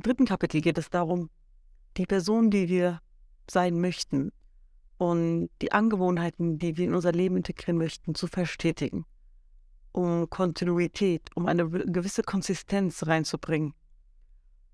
Im 0.00 0.04
dritten 0.04 0.24
Kapitel 0.24 0.62
geht 0.62 0.78
es 0.78 0.88
darum, 0.88 1.28
die 1.98 2.06
Person, 2.06 2.50
die 2.50 2.70
wir 2.70 3.02
sein 3.50 3.78
möchten 3.82 4.32
und 4.96 5.50
die 5.60 5.72
Angewohnheiten, 5.72 6.56
die 6.56 6.78
wir 6.78 6.86
in 6.86 6.94
unser 6.94 7.12
Leben 7.12 7.36
integrieren 7.36 7.76
möchten, 7.76 8.14
zu 8.14 8.26
verstetigen, 8.26 9.04
um 9.92 10.30
Kontinuität, 10.30 11.28
um 11.34 11.44
eine 11.44 11.68
gewisse 11.68 12.22
Konsistenz 12.22 13.06
reinzubringen. 13.06 13.74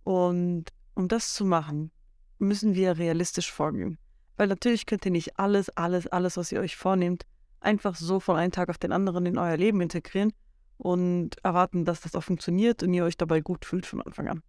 Und 0.04 0.66
um 0.94 1.08
das 1.08 1.34
zu 1.34 1.44
machen, 1.44 1.90
müssen 2.38 2.76
wir 2.76 2.96
realistisch 2.96 3.50
vorgehen. 3.50 3.98
Weil 4.36 4.46
natürlich 4.46 4.86
könnt 4.86 5.06
ihr 5.06 5.10
nicht 5.10 5.40
alles, 5.40 5.70
alles, 5.70 6.06
alles, 6.06 6.36
was 6.36 6.52
ihr 6.52 6.60
euch 6.60 6.76
vornehmt, 6.76 7.26
einfach 7.58 7.96
so 7.96 8.20
von 8.20 8.36
einem 8.36 8.52
Tag 8.52 8.68
auf 8.68 8.78
den 8.78 8.92
anderen 8.92 9.26
in 9.26 9.38
euer 9.38 9.56
Leben 9.56 9.80
integrieren 9.80 10.32
und 10.76 11.44
erwarten, 11.44 11.84
dass 11.84 12.02
das 12.02 12.14
auch 12.14 12.22
funktioniert 12.22 12.84
und 12.84 12.94
ihr 12.94 13.02
euch 13.02 13.16
dabei 13.16 13.40
gut 13.40 13.64
fühlt 13.64 13.86
von 13.86 14.00
Anfang 14.02 14.28
an. 14.28 14.42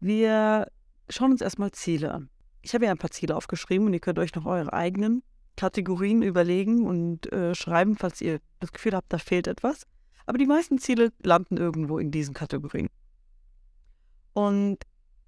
Wir 0.00 0.70
schauen 1.08 1.32
uns 1.32 1.40
erstmal 1.40 1.72
Ziele 1.72 2.12
an. 2.12 2.28
Ich 2.62 2.74
habe 2.74 2.86
ja 2.86 2.90
ein 2.90 2.98
paar 2.98 3.10
Ziele 3.10 3.36
aufgeschrieben 3.36 3.86
und 3.86 3.94
ihr 3.94 4.00
könnt 4.00 4.18
euch 4.18 4.34
noch 4.34 4.46
eure 4.46 4.72
eigenen 4.72 5.22
Kategorien 5.56 6.22
überlegen 6.22 6.86
und 6.86 7.32
äh, 7.32 7.54
schreiben, 7.54 7.96
falls 7.96 8.20
ihr 8.20 8.40
das 8.60 8.72
Gefühl 8.72 8.94
habt, 8.94 9.12
da 9.12 9.18
fehlt 9.18 9.46
etwas. 9.46 9.86
Aber 10.26 10.38
die 10.38 10.46
meisten 10.46 10.78
Ziele 10.78 11.12
landen 11.22 11.56
irgendwo 11.56 11.98
in 11.98 12.10
diesen 12.10 12.34
Kategorien. 12.34 12.88
Und 14.32 14.78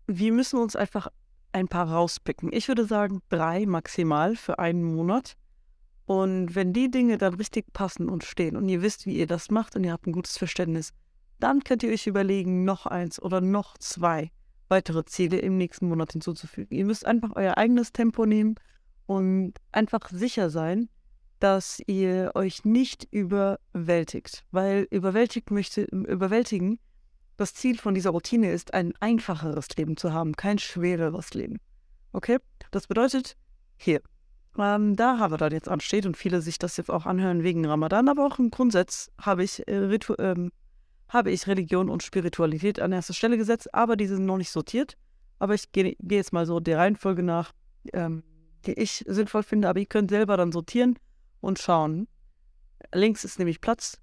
wir 0.06 0.32
müssen 0.32 0.58
uns 0.58 0.76
einfach 0.76 1.08
ein 1.52 1.68
paar 1.68 1.90
rauspicken. 1.90 2.52
Ich 2.52 2.68
würde 2.68 2.84
sagen, 2.84 3.22
drei 3.30 3.64
maximal 3.64 4.36
für 4.36 4.58
einen 4.58 4.82
Monat. 4.82 5.36
Und 6.04 6.54
wenn 6.54 6.72
die 6.72 6.90
Dinge 6.90 7.18
dann 7.18 7.34
richtig 7.34 7.72
passen 7.72 8.08
und 8.08 8.24
stehen 8.24 8.56
und 8.56 8.68
ihr 8.68 8.82
wisst, 8.82 9.06
wie 9.06 9.16
ihr 9.16 9.26
das 9.26 9.50
macht 9.50 9.76
und 9.76 9.84
ihr 9.84 9.92
habt 9.92 10.06
ein 10.06 10.12
gutes 10.12 10.36
Verständnis, 10.36 10.92
dann 11.38 11.62
könnt 11.62 11.82
ihr 11.82 11.92
euch 11.92 12.06
überlegen, 12.06 12.64
noch 12.64 12.86
eins 12.86 13.20
oder 13.22 13.40
noch 13.40 13.78
zwei 13.78 14.30
weitere 14.68 15.04
Ziele 15.04 15.38
im 15.38 15.56
nächsten 15.56 15.88
Monat 15.88 16.12
hinzuzufügen. 16.12 16.76
Ihr 16.76 16.84
müsst 16.84 17.06
einfach 17.06 17.30
euer 17.34 17.56
eigenes 17.56 17.92
Tempo 17.92 18.26
nehmen 18.26 18.56
und 19.06 19.54
einfach 19.72 20.08
sicher 20.10 20.50
sein, 20.50 20.88
dass 21.40 21.80
ihr 21.86 22.32
euch 22.34 22.64
nicht 22.64 23.06
überwältigt. 23.10 24.44
Weil 24.50 24.86
überwältigt 24.90 25.50
möchte, 25.50 25.82
überwältigen, 25.82 26.78
das 27.36 27.54
Ziel 27.54 27.78
von 27.78 27.94
dieser 27.94 28.10
Routine 28.10 28.52
ist, 28.52 28.74
ein 28.74 28.92
einfacheres 29.00 29.68
Leben 29.76 29.96
zu 29.96 30.12
haben, 30.12 30.34
kein 30.34 30.58
schwereres 30.58 31.34
Leben. 31.34 31.58
Okay? 32.12 32.38
Das 32.72 32.88
bedeutet, 32.88 33.36
hier, 33.76 34.00
ähm, 34.58 34.96
da 34.96 35.14
Ramadan 35.14 35.52
jetzt 35.52 35.68
ansteht 35.68 36.04
und 36.04 36.16
viele 36.16 36.42
sich 36.42 36.58
das 36.58 36.76
jetzt 36.76 36.90
auch 36.90 37.06
anhören 37.06 37.44
wegen 37.44 37.64
Ramadan, 37.64 38.08
aber 38.08 38.26
auch 38.26 38.38
im 38.40 38.50
Grundsatz 38.50 39.10
habe 39.20 39.44
ich, 39.44 39.66
äh, 39.68 39.98
ähm, 40.18 40.50
habe 41.08 41.30
ich 41.30 41.46
Religion 41.46 41.88
und 41.88 42.02
Spiritualität 42.02 42.80
an 42.80 42.92
erster 42.92 43.14
Stelle 43.14 43.36
gesetzt, 43.36 43.74
aber 43.74 43.96
die 43.96 44.06
sind 44.06 44.26
noch 44.26 44.36
nicht 44.36 44.50
sortiert. 44.50 44.96
Aber 45.38 45.54
ich 45.54 45.72
gehe 45.72 45.96
geh 46.00 46.16
jetzt 46.16 46.32
mal 46.32 46.46
so 46.46 46.60
der 46.60 46.78
Reihenfolge 46.78 47.22
nach, 47.22 47.52
ähm, 47.92 48.22
die 48.66 48.74
ich 48.74 49.04
sinnvoll 49.06 49.42
finde, 49.42 49.68
aber 49.68 49.80
ihr 49.80 49.86
könnt 49.86 50.10
selber 50.10 50.36
dann 50.36 50.52
sortieren 50.52 50.98
und 51.40 51.58
schauen. 51.58 52.08
Links 52.92 53.24
ist 53.24 53.38
nämlich 53.38 53.60
Platz, 53.60 54.00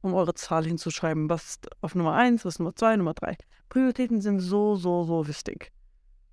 um 0.00 0.14
eure 0.14 0.34
Zahl 0.34 0.64
hinzuschreiben. 0.64 1.28
Was 1.28 1.44
ist 1.44 1.68
auf 1.82 1.94
Nummer 1.94 2.14
1, 2.14 2.44
was 2.44 2.54
ist 2.54 2.58
Nummer 2.58 2.74
2, 2.74 2.96
Nummer 2.96 3.14
3. 3.14 3.36
Prioritäten 3.68 4.20
sind 4.20 4.40
so, 4.40 4.76
so, 4.76 5.04
so 5.04 5.28
wichtig. 5.28 5.72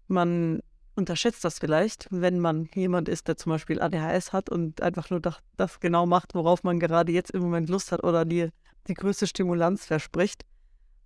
Man 0.08 0.62
unterschätzt 0.96 1.44
das 1.44 1.59
vielleicht, 1.59 2.08
wenn 2.12 2.40
man 2.40 2.70
jemand 2.75 3.09
ist, 3.09 3.28
der 3.28 3.38
zum 3.38 3.52
Beispiel 3.52 3.81
ADHS 3.81 4.34
hat 4.34 4.50
und 4.50 4.81
einfach 4.81 5.09
nur 5.09 5.20
das, 5.20 5.38
das 5.58 5.80
genau 5.80 6.06
macht, 6.06 6.36
worauf 6.36 6.64
man 6.64 6.80
gerade 6.80 7.12
jetzt 7.12 7.31
im 7.31 7.42
Moment 7.42 7.70
Lust 7.70 7.92
hat 7.92 8.03
oder 8.03 8.25
die, 8.25 8.50
die 8.88 8.94
größte 8.94 9.28
Stimulanz 9.28 9.86
verspricht. 9.86 10.44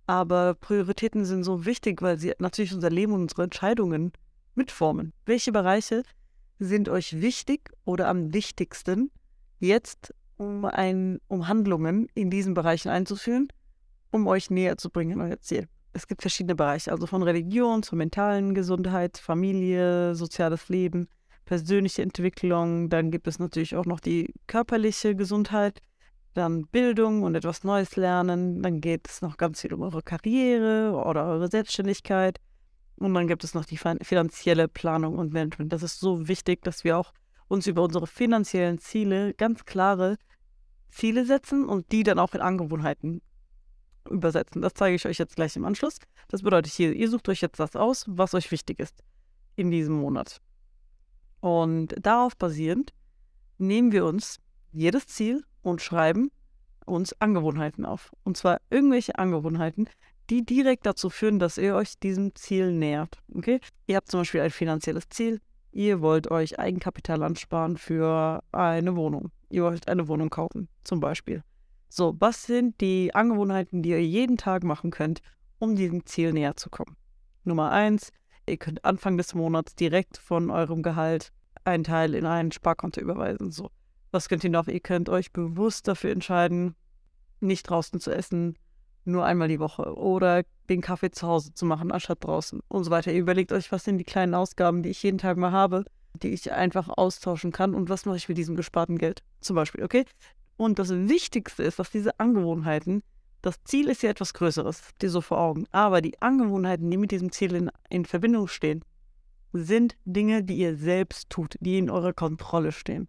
Aber 0.06 0.54
Prioritäten 0.54 1.24
sind 1.24 1.44
so 1.44 1.64
wichtig, 1.64 2.02
weil 2.02 2.18
sie 2.18 2.32
natürlich 2.38 2.72
unser 2.72 2.90
Leben 2.90 3.12
und 3.12 3.22
unsere 3.22 3.42
Entscheidungen 3.44 4.12
mitformen. 4.54 5.12
Welche 5.24 5.52
Bereiche 5.52 6.02
sind 6.58 6.88
euch 6.88 7.20
wichtig 7.20 7.70
oder 7.84 8.08
am 8.08 8.32
wichtigsten 8.32 9.10
jetzt, 9.58 10.14
um, 10.36 10.64
ein, 10.64 11.18
um 11.28 11.48
Handlungen 11.48 12.08
in 12.14 12.30
diesen 12.30 12.54
Bereichen 12.54 12.88
einzuführen, 12.88 13.48
um 14.10 14.26
euch 14.26 14.50
näher 14.50 14.78
zu 14.78 14.90
bringen 14.90 15.20
euer 15.20 15.40
Ziel? 15.40 15.68
es 15.96 16.06
gibt 16.06 16.22
verschiedene 16.22 16.54
Bereiche, 16.54 16.92
also 16.92 17.06
von 17.06 17.22
Religion 17.22 17.82
zur 17.82 17.98
mentalen 17.98 18.54
Gesundheit, 18.54 19.16
Familie, 19.16 20.14
soziales 20.14 20.68
Leben, 20.68 21.08
persönliche 21.46 22.02
Entwicklung, 22.02 22.90
dann 22.90 23.10
gibt 23.10 23.26
es 23.26 23.38
natürlich 23.38 23.74
auch 23.74 23.86
noch 23.86 24.00
die 24.00 24.32
körperliche 24.46 25.16
Gesundheit, 25.16 25.80
dann 26.36 26.66
Bildung 26.66 27.22
und 27.22 27.34
etwas 27.34 27.64
Neues 27.64 27.96
lernen, 27.96 28.62
dann 28.62 28.80
geht 28.80 29.08
es 29.08 29.22
noch 29.22 29.36
ganz 29.36 29.60
viel 29.60 29.72
um 29.74 29.82
eure 29.82 30.02
Karriere 30.02 30.92
oder 30.92 31.26
eure 31.26 31.48
Selbstständigkeit 31.48 32.40
und 32.96 33.14
dann 33.14 33.26
gibt 33.26 33.44
es 33.44 33.54
noch 33.54 33.64
die 33.64 33.76
finanzielle 33.76 34.68
Planung 34.68 35.18
und 35.18 35.32
Management. 35.32 35.72
Das 35.72 35.82
ist 35.82 36.00
so 36.00 36.28
wichtig, 36.28 36.62
dass 36.62 36.84
wir 36.84 36.98
auch 36.98 37.12
uns 37.48 37.66
über 37.66 37.82
unsere 37.82 38.06
finanziellen 38.06 38.78
Ziele 38.78 39.34
ganz 39.34 39.64
klare 39.64 40.16
Ziele 40.88 41.26
setzen 41.26 41.64
und 41.68 41.92
die 41.92 42.02
dann 42.02 42.18
auch 42.18 42.34
in 42.34 42.40
Angewohnheiten 42.40 43.20
übersetzen. 44.10 44.62
Das 44.62 44.74
zeige 44.74 44.96
ich 44.96 45.06
euch 45.06 45.18
jetzt 45.18 45.36
gleich 45.36 45.56
im 45.56 45.64
Anschluss. 45.64 45.98
Das 46.28 46.42
bedeutet 46.42 46.72
hier, 46.72 46.92
ihr 46.94 47.10
sucht 47.10 47.28
euch 47.28 47.40
jetzt 47.40 47.60
das 47.60 47.76
aus, 47.76 48.04
was 48.08 48.34
euch 48.34 48.50
wichtig 48.50 48.78
ist 48.80 49.02
in 49.56 49.70
diesem 49.70 49.96
Monat. 49.96 50.40
Und 51.40 51.94
darauf 52.00 52.36
basierend 52.36 52.92
nehmen 53.58 53.92
wir 53.92 54.04
uns 54.04 54.38
jedes 54.72 55.06
Ziel 55.06 55.44
und 55.66 55.82
schreiben 55.82 56.30
uns 56.84 57.20
Angewohnheiten 57.20 57.84
auf. 57.84 58.12
Und 58.22 58.36
zwar 58.36 58.60
irgendwelche 58.70 59.18
Angewohnheiten, 59.18 59.88
die 60.30 60.46
direkt 60.46 60.86
dazu 60.86 61.10
führen, 61.10 61.40
dass 61.40 61.58
ihr 61.58 61.74
euch 61.74 61.98
diesem 61.98 62.34
Ziel 62.36 62.72
nähert. 62.72 63.18
Okay? 63.34 63.60
Ihr 63.86 63.96
habt 63.96 64.08
zum 64.08 64.20
Beispiel 64.20 64.40
ein 64.40 64.50
finanzielles 64.50 65.08
Ziel. 65.08 65.40
Ihr 65.72 66.00
wollt 66.00 66.30
euch 66.30 66.58
Eigenkapital 66.58 67.22
ansparen 67.24 67.76
für 67.76 68.42
eine 68.52 68.94
Wohnung. 68.94 69.32
Ihr 69.50 69.64
wollt 69.64 69.88
eine 69.88 70.06
Wohnung 70.06 70.30
kaufen, 70.30 70.68
zum 70.84 71.00
Beispiel. 71.00 71.42
So, 71.88 72.14
was 72.18 72.44
sind 72.44 72.80
die 72.80 73.14
Angewohnheiten, 73.14 73.82
die 73.82 73.90
ihr 73.90 74.04
jeden 74.04 74.36
Tag 74.36 74.62
machen 74.62 74.90
könnt, 74.90 75.20
um 75.58 75.74
diesem 75.74 76.06
Ziel 76.06 76.32
näher 76.32 76.56
zu 76.56 76.70
kommen? 76.70 76.96
Nummer 77.44 77.72
eins, 77.72 78.10
ihr 78.48 78.56
könnt 78.56 78.84
Anfang 78.84 79.16
des 79.16 79.34
Monats 79.34 79.74
direkt 79.74 80.16
von 80.16 80.50
eurem 80.50 80.82
Gehalt 80.82 81.32
einen 81.64 81.84
Teil 81.84 82.14
in 82.14 82.24
ein 82.24 82.52
Sparkonto 82.52 83.00
überweisen. 83.00 83.50
So, 83.50 83.70
was 84.16 84.30
könnt 84.30 84.44
ihr 84.44 84.50
noch? 84.50 84.66
Ihr 84.66 84.80
könnt 84.80 85.10
euch 85.10 85.30
bewusst 85.30 85.86
dafür 85.88 86.10
entscheiden, 86.10 86.74
nicht 87.40 87.68
draußen 87.68 88.00
zu 88.00 88.10
essen, 88.10 88.56
nur 89.04 89.26
einmal 89.26 89.48
die 89.48 89.60
Woche 89.60 89.94
oder 89.94 90.42
den 90.70 90.80
Kaffee 90.80 91.10
zu 91.10 91.26
Hause 91.26 91.52
zu 91.52 91.66
machen, 91.66 91.92
anstatt 91.92 92.24
draußen 92.24 92.60
und 92.68 92.84
so 92.84 92.90
weiter. 92.90 93.12
Ihr 93.12 93.20
überlegt 93.20 93.52
euch, 93.52 93.70
was 93.70 93.84
sind 93.84 93.98
die 93.98 94.04
kleinen 94.04 94.34
Ausgaben, 94.34 94.82
die 94.82 94.88
ich 94.88 95.02
jeden 95.02 95.18
Tag 95.18 95.36
mal 95.36 95.52
habe, 95.52 95.84
die 96.14 96.30
ich 96.30 96.50
einfach 96.50 96.88
austauschen 96.88 97.52
kann 97.52 97.74
und 97.74 97.90
was 97.90 98.06
mache 98.06 98.16
ich 98.16 98.28
mit 98.28 98.38
diesem 98.38 98.56
gesparten 98.56 98.96
Geld 98.96 99.22
zum 99.42 99.54
Beispiel, 99.54 99.84
okay? 99.84 100.06
Und 100.56 100.78
das 100.78 100.88
Wichtigste 100.90 101.62
ist, 101.62 101.78
dass 101.78 101.90
diese 101.90 102.18
Angewohnheiten, 102.18 103.02
das 103.42 103.62
Ziel 103.64 103.90
ist 103.90 104.02
ja 104.02 104.08
etwas 104.08 104.32
Größeres, 104.32 104.80
dir 105.02 105.10
so 105.10 105.20
vor 105.20 105.38
Augen, 105.38 105.66
aber 105.72 106.00
die 106.00 106.20
Angewohnheiten, 106.22 106.90
die 106.90 106.96
mit 106.96 107.10
diesem 107.10 107.32
Ziel 107.32 107.54
in, 107.54 107.70
in 107.90 108.06
Verbindung 108.06 108.48
stehen, 108.48 108.82
sind 109.52 109.94
Dinge, 110.06 110.42
die 110.42 110.56
ihr 110.56 110.74
selbst 110.74 111.28
tut, 111.28 111.56
die 111.60 111.76
in 111.76 111.90
eurer 111.90 112.14
Kontrolle 112.14 112.72
stehen. 112.72 113.06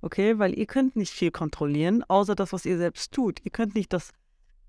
Okay, 0.00 0.38
weil 0.38 0.56
ihr 0.56 0.66
könnt 0.66 0.96
nicht 0.96 1.12
viel 1.12 1.30
kontrollieren, 1.30 2.04
außer 2.04 2.34
das, 2.34 2.52
was 2.52 2.64
ihr 2.64 2.78
selbst 2.78 3.12
tut. 3.12 3.40
Ihr 3.44 3.50
könnt 3.50 3.74
nicht 3.74 3.92
das 3.92 4.12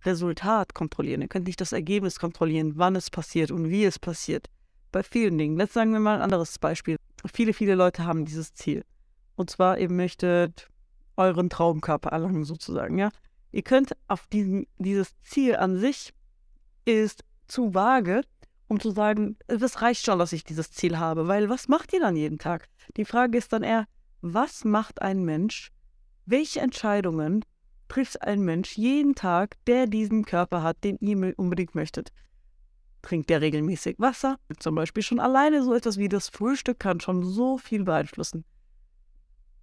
Resultat 0.03 0.73
kontrollieren, 0.73 1.21
ihr 1.21 1.27
könnt 1.27 1.47
nicht 1.47 1.61
das 1.61 1.71
Ergebnis 1.71 2.19
kontrollieren, 2.19 2.73
wann 2.75 2.95
es 2.95 3.09
passiert 3.09 3.51
und 3.51 3.69
wie 3.69 3.85
es 3.85 3.99
passiert. 3.99 4.49
Bei 4.91 5.03
vielen 5.03 5.37
Dingen. 5.37 5.59
Jetzt 5.59 5.73
sagen 5.73 5.93
wir 5.93 5.99
mal 5.99 6.15
ein 6.15 6.21
anderes 6.21 6.57
Beispiel. 6.57 6.95
Viele, 7.31 7.53
viele 7.53 7.75
Leute 7.75 8.05
haben 8.05 8.25
dieses 8.25 8.53
Ziel. 8.53 8.83
Und 9.35 9.51
zwar, 9.51 9.77
ihr 9.77 9.91
möchtet 9.91 10.67
euren 11.15 11.49
Traumkörper 11.49 12.09
erlangen, 12.09 12.43
sozusagen, 12.43 12.97
ja. 12.97 13.09
Ihr 13.51 13.61
könnt 13.61 13.95
auf 14.07 14.25
diesen, 14.27 14.67
dieses 14.77 15.19
Ziel 15.21 15.55
an 15.55 15.77
sich 15.77 16.13
ist 16.85 17.23
zu 17.47 17.73
vage, 17.73 18.21
um 18.67 18.79
zu 18.79 18.91
sagen, 18.91 19.37
es 19.47 19.81
reicht 19.81 20.05
schon, 20.05 20.19
dass 20.19 20.33
ich 20.33 20.43
dieses 20.43 20.71
Ziel 20.71 20.97
habe, 20.97 21.27
weil 21.27 21.49
was 21.49 21.67
macht 21.67 21.93
ihr 21.93 21.99
dann 21.99 22.15
jeden 22.15 22.37
Tag? 22.37 22.67
Die 22.97 23.05
Frage 23.05 23.37
ist 23.37 23.51
dann 23.51 23.63
eher, 23.63 23.85
was 24.21 24.65
macht 24.65 25.01
ein 25.01 25.23
Mensch? 25.23 25.71
Welche 26.25 26.59
Entscheidungen 26.59 27.43
trifft 27.87 28.21
ein 28.21 28.41
Mensch 28.41 28.77
jeden 28.77 29.15
Tag, 29.15 29.57
der 29.65 29.87
diesen 29.87 30.25
Körper 30.25 30.63
hat, 30.63 30.83
den 30.83 30.97
ihr 30.99 31.33
unbedingt 31.37 31.75
möchtet? 31.75 32.11
Trinkt 33.01 33.29
der 33.29 33.41
regelmäßig 33.41 33.95
Wasser? 33.99 34.37
Zum 34.59 34.75
Beispiel 34.75 35.03
schon 35.03 35.19
alleine 35.19 35.63
so 35.63 35.73
etwas 35.73 35.97
wie 35.97 36.09
das 36.09 36.29
Frühstück 36.29 36.79
kann 36.79 36.99
schon 36.99 37.23
so 37.23 37.57
viel 37.57 37.83
beeinflussen. 37.83 38.43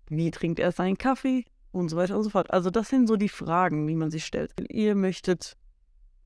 Wie 0.09 0.31
trinkt 0.31 0.59
er 0.59 0.73
seinen 0.73 0.99
Kaffee? 0.99 1.45
Und 1.73 1.91
so 1.91 1.97
weiter 1.99 2.17
und 2.17 2.23
so 2.23 2.31
fort. 2.31 2.51
Also 2.51 2.71
das 2.71 2.89
sind 2.89 3.07
so 3.07 3.17
die 3.17 3.29
Fragen, 3.29 3.87
die 3.87 3.97
man 3.97 4.11
sich 4.11 4.25
stellt. 4.25 4.55
Ihr 4.71 4.95
möchtet 4.95 5.59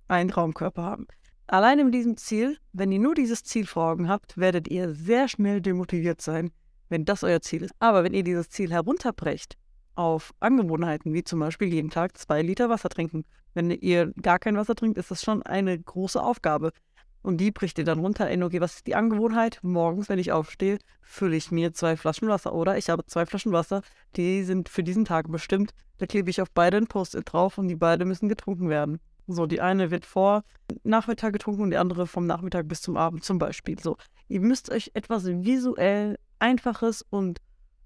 einen 0.07 0.31
Traumkörper 0.31 0.83
haben. 0.83 1.09
Allein 1.49 1.81
in 1.81 1.91
diesem 1.91 2.17
Ziel, 2.17 2.59
wenn 2.73 2.93
ihr 2.93 3.01
nur 3.01 3.17
dieses 3.17 3.43
Ziel 3.43 3.67
vor 3.67 3.91
Augen 3.91 4.09
habt, 4.09 4.39
werdet 4.39 4.69
ihr 4.69 4.95
sehr 4.95 5.27
schnell 5.27 5.61
demotiviert 5.61 6.21
sein, 6.21 6.53
wenn 6.91 7.07
das 7.07 7.25
euer 7.25 7.41
Ziel 7.41 7.63
ist. 7.63 7.75
Aber 7.79 8.05
wenn 8.05 8.13
ihr 8.13 8.23
dieses 8.23 8.51
Ziel 8.51 8.71
herunterbrecht 8.71 9.57
auf 9.95 10.33
Angewohnheiten, 10.41 11.15
wie 11.15 11.25
zum 11.25 11.41
Beispiel 11.41 11.73
jeden 11.73 11.91
Tag 11.91 12.19
zwei 12.19 12.43
Liter 12.43 12.69
Wasser 12.69 12.91
trinken, 12.91 13.25
wenn 13.55 13.71
ihr 13.71 14.13
gar 14.21 14.39
kein 14.39 14.57
Wasser 14.57 14.75
trinkt, 14.75 14.99
ist 14.99 15.11
das 15.11 15.23
schon 15.23 15.43
eine 15.43 15.79
große 15.79 16.23
Aufgabe. 16.23 16.73
Und 17.23 17.39
die 17.39 17.51
bricht 17.51 17.79
ihr 17.79 17.85
dann 17.85 17.99
runter 17.99 18.31
in, 18.31 18.43
okay, 18.43 18.61
was 18.61 18.77
ist 18.77 18.87
die 18.87 18.95
Angewohnheit? 18.95 19.59
Morgens, 19.63 20.09
wenn 20.09 20.19
ich 20.19 20.33
aufstehe, 20.33 20.79
fülle 21.03 21.37
ich 21.37 21.51
mir 21.51 21.73
zwei 21.75 21.97
Flaschen 21.97 22.29
Wasser. 22.29 22.55
Oder 22.55 22.79
ich 22.79 22.89
habe 22.89 23.05
zwei 23.05 23.27
Flaschen 23.27 23.53
Wasser, 23.53 23.83
die 24.17 24.43
sind 24.43 24.69
für 24.69 24.83
diesen 24.83 25.05
Tag 25.05 25.31
bestimmt. 25.31 25.73
Da 25.99 26.07
klebe 26.07 26.31
ich 26.31 26.41
auf 26.41 26.51
beide 26.51 26.79
ein 26.79 26.87
Post-it 26.87 27.31
drauf 27.31 27.59
und 27.59 27.69
die 27.69 27.77
beide 27.77 28.07
müssen 28.07 28.29
getrunken 28.29 28.71
werden. 28.71 29.01
So, 29.27 29.47
die 29.47 29.61
eine 29.61 29.91
wird 29.91 30.07
vor 30.07 30.45
Nachmittag 30.83 31.35
getrunken 31.35 31.63
und 31.63 31.71
die 31.71 31.77
andere 31.77 32.07
vom 32.07 32.27
Nachmittag 32.27 32.67
bis 32.69 32.81
zum 32.81 32.97
Abend 32.97 33.23
zum 33.23 33.39
Beispiel. 33.39 33.79
So, 33.79 33.97
ihr 34.29 34.41
müsst 34.41 34.71
euch 34.71 34.91
etwas 34.95 35.27
visuell 35.27 36.17
Einfaches 36.41 37.03
und 37.09 37.41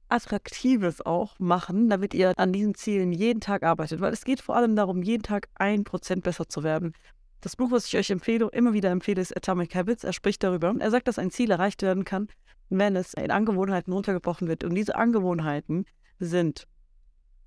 Attraktives 0.08 1.04
auch 1.04 1.38
machen, 1.38 1.88
damit 1.88 2.14
ihr 2.14 2.38
an 2.38 2.52
diesen 2.52 2.74
Zielen 2.74 3.12
jeden 3.12 3.40
Tag 3.40 3.62
arbeitet. 3.62 4.00
Weil 4.00 4.12
es 4.12 4.24
geht 4.24 4.40
vor 4.40 4.56
allem 4.56 4.76
darum, 4.76 5.02
jeden 5.02 5.22
Tag 5.22 5.48
ein 5.54 5.84
Prozent 5.84 6.24
besser 6.24 6.48
zu 6.48 6.62
werden. 6.62 6.94
Das 7.40 7.56
Buch, 7.56 7.70
was 7.70 7.86
ich 7.86 7.96
euch 7.96 8.10
empfehle, 8.10 8.48
immer 8.52 8.72
wieder 8.72 8.90
empfehle, 8.90 9.20
ist 9.20 9.36
Atomic 9.36 9.74
Habits. 9.74 10.04
Er 10.04 10.12
spricht 10.12 10.42
darüber. 10.42 10.74
Er 10.78 10.90
sagt, 10.90 11.08
dass 11.08 11.18
ein 11.18 11.30
Ziel 11.30 11.50
erreicht 11.50 11.82
werden 11.82 12.04
kann, 12.04 12.28
wenn 12.70 12.96
es 12.96 13.14
in 13.14 13.30
Angewohnheiten 13.30 13.92
runtergebrochen 13.92 14.48
wird. 14.48 14.64
Und 14.64 14.74
diese 14.74 14.94
Angewohnheiten 14.96 15.84
sind 16.18 16.66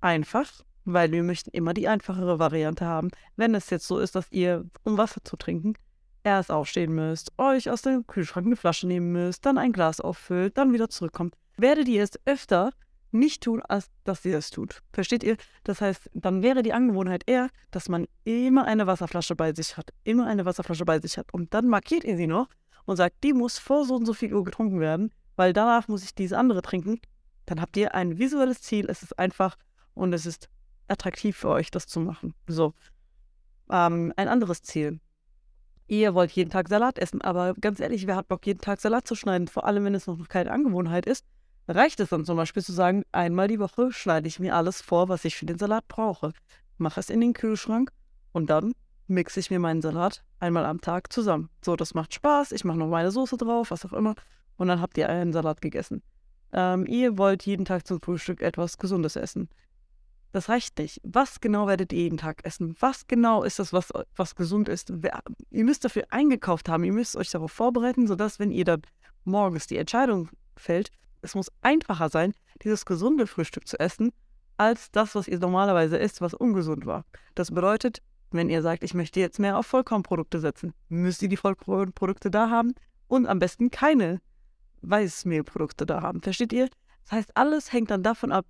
einfach, 0.00 0.62
weil 0.84 1.10
wir 1.10 1.22
möchten 1.22 1.50
immer 1.50 1.74
die 1.74 1.88
einfachere 1.88 2.38
Variante 2.38 2.84
haben. 2.84 3.10
Wenn 3.36 3.54
es 3.54 3.70
jetzt 3.70 3.88
so 3.88 3.98
ist, 3.98 4.14
dass 4.14 4.30
ihr, 4.30 4.66
um 4.84 4.98
Wasser 4.98 5.20
zu 5.24 5.36
trinken, 5.36 5.74
erst 6.36 6.50
aufstehen 6.50 6.94
müsst, 6.94 7.32
euch 7.38 7.70
aus 7.70 7.82
dem 7.82 8.06
Kühlschrank 8.06 8.46
eine 8.46 8.56
Flasche 8.56 8.86
nehmen 8.86 9.12
müsst, 9.12 9.44
dann 9.46 9.58
ein 9.58 9.72
Glas 9.72 10.00
auffüllt, 10.00 10.56
dann 10.56 10.72
wieder 10.72 10.88
zurückkommt, 10.88 11.34
werdet 11.56 11.88
ihr 11.88 12.02
es 12.02 12.18
öfter 12.24 12.72
nicht 13.10 13.42
tun, 13.42 13.62
als 13.62 13.90
dass 14.04 14.24
ihr 14.24 14.36
es 14.36 14.50
tut. 14.50 14.82
Versteht 14.92 15.22
ihr? 15.22 15.36
Das 15.64 15.80
heißt, 15.80 16.10
dann 16.14 16.42
wäre 16.42 16.62
die 16.62 16.72
Angewohnheit 16.72 17.22
eher, 17.26 17.48
dass 17.70 17.88
man 17.88 18.06
immer 18.24 18.64
eine 18.64 18.86
Wasserflasche 18.86 19.34
bei 19.34 19.54
sich 19.54 19.76
hat. 19.76 19.90
Immer 20.04 20.26
eine 20.26 20.44
Wasserflasche 20.44 20.84
bei 20.84 21.00
sich 21.00 21.16
hat. 21.16 21.32
Und 21.32 21.54
dann 21.54 21.68
markiert 21.68 22.04
ihr 22.04 22.16
sie 22.16 22.26
noch 22.26 22.48
und 22.84 22.96
sagt, 22.96 23.16
die 23.24 23.32
muss 23.32 23.58
vor 23.58 23.84
so 23.84 23.94
und 23.94 24.06
so 24.06 24.12
viel 24.12 24.34
Uhr 24.34 24.44
getrunken 24.44 24.80
werden, 24.80 25.12
weil 25.36 25.52
danach 25.52 25.88
muss 25.88 26.04
ich 26.04 26.14
diese 26.14 26.36
andere 26.36 26.62
trinken. 26.62 27.00
Dann 27.46 27.60
habt 27.60 27.76
ihr 27.76 27.94
ein 27.94 28.18
visuelles 28.18 28.60
Ziel. 28.60 28.90
Es 28.90 29.02
ist 29.02 29.18
einfach 29.18 29.56
und 29.94 30.12
es 30.12 30.26
ist 30.26 30.48
attraktiv 30.88 31.36
für 31.36 31.48
euch, 31.48 31.70
das 31.70 31.86
zu 31.86 32.00
machen. 32.00 32.34
So. 32.46 32.74
Ähm, 33.70 34.12
ein 34.16 34.28
anderes 34.28 34.62
Ziel. 34.62 35.00
Ihr 35.88 36.14
wollt 36.14 36.30
jeden 36.32 36.50
Tag 36.50 36.68
Salat 36.68 36.98
essen, 36.98 37.22
aber 37.22 37.54
ganz 37.54 37.80
ehrlich, 37.80 38.06
wer 38.06 38.16
hat 38.16 38.28
Bock, 38.28 38.46
jeden 38.46 38.60
Tag 38.60 38.80
Salat 38.80 39.08
zu 39.08 39.14
schneiden? 39.14 39.48
Vor 39.48 39.66
allem, 39.66 39.84
wenn 39.84 39.94
es 39.94 40.06
noch 40.06 40.28
keine 40.28 40.52
Angewohnheit 40.52 41.06
ist 41.06 41.24
reicht 41.68 42.00
es 42.00 42.08
dann 42.08 42.24
zum 42.24 42.36
Beispiel 42.36 42.62
zu 42.62 42.72
sagen, 42.72 43.04
einmal 43.12 43.46
die 43.46 43.60
Woche 43.60 43.92
schneide 43.92 44.26
ich 44.26 44.40
mir 44.40 44.56
alles 44.56 44.80
vor, 44.80 45.08
was 45.08 45.24
ich 45.24 45.36
für 45.36 45.46
den 45.46 45.58
Salat 45.58 45.86
brauche, 45.86 46.32
mache 46.78 46.98
es 46.98 47.10
in 47.10 47.20
den 47.20 47.34
Kühlschrank 47.34 47.92
und 48.32 48.50
dann 48.50 48.72
mixe 49.06 49.40
ich 49.40 49.50
mir 49.50 49.58
meinen 49.58 49.82
Salat 49.82 50.24
einmal 50.40 50.64
am 50.64 50.80
Tag 50.80 51.12
zusammen. 51.12 51.50
So, 51.62 51.76
das 51.76 51.94
macht 51.94 52.14
Spaß, 52.14 52.52
ich 52.52 52.64
mache 52.64 52.78
noch 52.78 52.88
meine 52.88 53.10
Soße 53.10 53.36
drauf, 53.36 53.70
was 53.70 53.84
auch 53.84 53.92
immer 53.92 54.14
und 54.56 54.68
dann 54.68 54.80
habt 54.80 54.96
ihr 54.98 55.08
einen 55.08 55.32
Salat 55.32 55.60
gegessen. 55.60 56.02
Ähm, 56.52 56.86
ihr 56.86 57.18
wollt 57.18 57.44
jeden 57.44 57.66
Tag 57.66 57.86
zum 57.86 58.00
Frühstück 58.00 58.40
etwas 58.40 58.78
Gesundes 58.78 59.16
essen. 59.16 59.50
Das 60.32 60.48
reicht 60.48 60.78
nicht. 60.78 61.00
Was 61.04 61.40
genau 61.40 61.66
werdet 61.66 61.92
ihr 61.92 62.02
jeden 62.02 62.18
Tag 62.18 62.44
essen? 62.44 62.76
Was 62.80 63.06
genau 63.06 63.42
ist 63.42 63.58
das, 63.58 63.72
was, 63.72 63.90
was 64.14 64.34
gesund 64.34 64.68
ist? 64.68 65.02
Wer, 65.02 65.22
ihr 65.50 65.64
müsst 65.64 65.84
dafür 65.84 66.04
eingekauft 66.10 66.68
haben, 66.68 66.84
ihr 66.84 66.92
müsst 66.92 67.16
euch 67.16 67.30
darauf 67.30 67.52
vorbereiten, 67.52 68.06
sodass, 68.06 68.38
wenn 68.38 68.50
ihr 68.50 68.64
dann 68.64 68.82
morgens 69.24 69.66
die 69.66 69.78
Entscheidung 69.78 70.28
fällt, 70.56 70.90
es 71.22 71.34
muss 71.34 71.50
einfacher 71.62 72.08
sein, 72.10 72.34
dieses 72.62 72.84
gesunde 72.84 73.26
Frühstück 73.26 73.66
zu 73.66 73.80
essen, 73.80 74.12
als 74.56 74.90
das, 74.90 75.14
was 75.14 75.28
ihr 75.28 75.38
normalerweise 75.38 75.96
isst, 75.96 76.20
was 76.20 76.34
ungesund 76.34 76.84
war. 76.84 77.04
Das 77.34 77.50
bedeutet, 77.50 78.02
wenn 78.30 78.50
ihr 78.50 78.60
sagt, 78.60 78.82
ich 78.82 78.94
möchte 78.94 79.20
jetzt 79.20 79.38
mehr 79.38 79.56
auf 79.56 79.66
Vollkornprodukte 79.66 80.40
setzen, 80.40 80.74
müsst 80.88 81.22
ihr 81.22 81.28
die 81.28 81.36
Vollkornprodukte 81.36 82.30
da 82.30 82.50
haben 82.50 82.74
und 83.06 83.26
am 83.26 83.38
besten 83.38 83.70
keine 83.70 84.20
Weißmehlprodukte 84.82 85.86
da 85.86 86.02
haben. 86.02 86.20
Versteht 86.20 86.52
ihr? 86.52 86.68
Das 87.04 87.12
heißt, 87.12 87.36
alles 87.36 87.72
hängt 87.72 87.90
dann 87.90 88.02
davon 88.02 88.32
ab, 88.32 88.46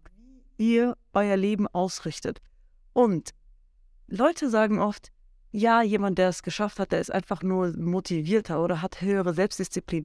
ihr 0.58 0.96
euer 1.14 1.37
Leben 1.37 1.66
ausrichtet. 1.66 2.40
Und 2.93 3.31
Leute 4.06 4.50
sagen 4.50 4.78
oft, 4.78 5.08
ja, 5.50 5.82
jemand, 5.82 6.19
der 6.19 6.28
es 6.28 6.43
geschafft 6.43 6.78
hat, 6.78 6.93
der 6.93 7.00
ist 7.00 7.10
einfach 7.10 7.43
nur 7.43 7.75
motivierter 7.76 8.62
oder 8.62 8.82
hat 8.82 9.00
höhere 9.00 9.32
Selbstdisziplin 9.32 10.05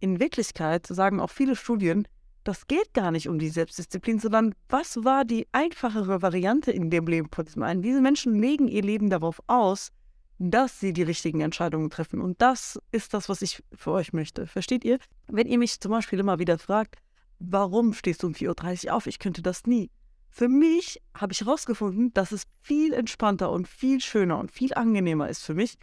in 0.00 0.20
Wirklichkeit 0.20 0.86
sagen 0.86 1.20
auch 1.20 1.30
viele 1.30 1.56
Studien, 1.56 2.06
das 2.44 2.66
geht 2.66 2.94
gar 2.94 3.10
nicht 3.10 3.28
um 3.28 3.38
die 3.38 3.48
Selbstdisziplin, 3.48 4.20
sondern 4.20 4.54
was 4.68 5.04
war 5.04 5.24
die 5.24 5.46
einfachere 5.52 6.22
Variante 6.22 6.70
in 6.70 6.90
dem 6.90 7.06
Leben 7.06 7.28
von 7.32 7.44
diesem 7.44 7.62
einen? 7.62 7.82
Diese 7.82 8.00
Menschen 8.00 8.34
legen 8.40 8.68
ihr 8.68 8.82
Leben 8.82 9.10
darauf 9.10 9.42
aus, 9.48 9.90
dass 10.38 10.78
sie 10.78 10.92
die 10.92 11.02
richtigen 11.02 11.40
Entscheidungen 11.40 11.90
treffen. 11.90 12.20
Und 12.20 12.40
das 12.40 12.80
ist 12.92 13.12
das, 13.12 13.28
was 13.28 13.42
ich 13.42 13.62
für 13.74 13.90
euch 13.90 14.12
möchte. 14.12 14.46
Versteht 14.46 14.84
ihr? 14.84 14.98
Wenn 15.26 15.48
ihr 15.48 15.58
mich 15.58 15.80
zum 15.80 15.90
Beispiel 15.90 16.20
immer 16.20 16.38
wieder 16.38 16.58
fragt, 16.58 16.96
warum 17.38 17.92
stehst 17.92 18.22
du 18.22 18.28
um 18.28 18.32
4.30 18.32 18.86
Uhr 18.86 18.94
auf? 18.94 19.06
Ich 19.06 19.18
könnte 19.18 19.42
das 19.42 19.66
nie. 19.66 19.90
Für 20.30 20.48
mich 20.48 21.02
habe 21.14 21.32
ich 21.32 21.40
herausgefunden, 21.40 22.12
dass 22.14 22.32
es 22.32 22.44
viel 22.60 22.92
entspannter 22.92 23.50
und 23.50 23.66
viel 23.66 24.00
schöner 24.00 24.38
und 24.38 24.52
viel 24.52 24.74
angenehmer 24.74 25.28
ist 25.28 25.42
für 25.42 25.54
mich, 25.54 25.78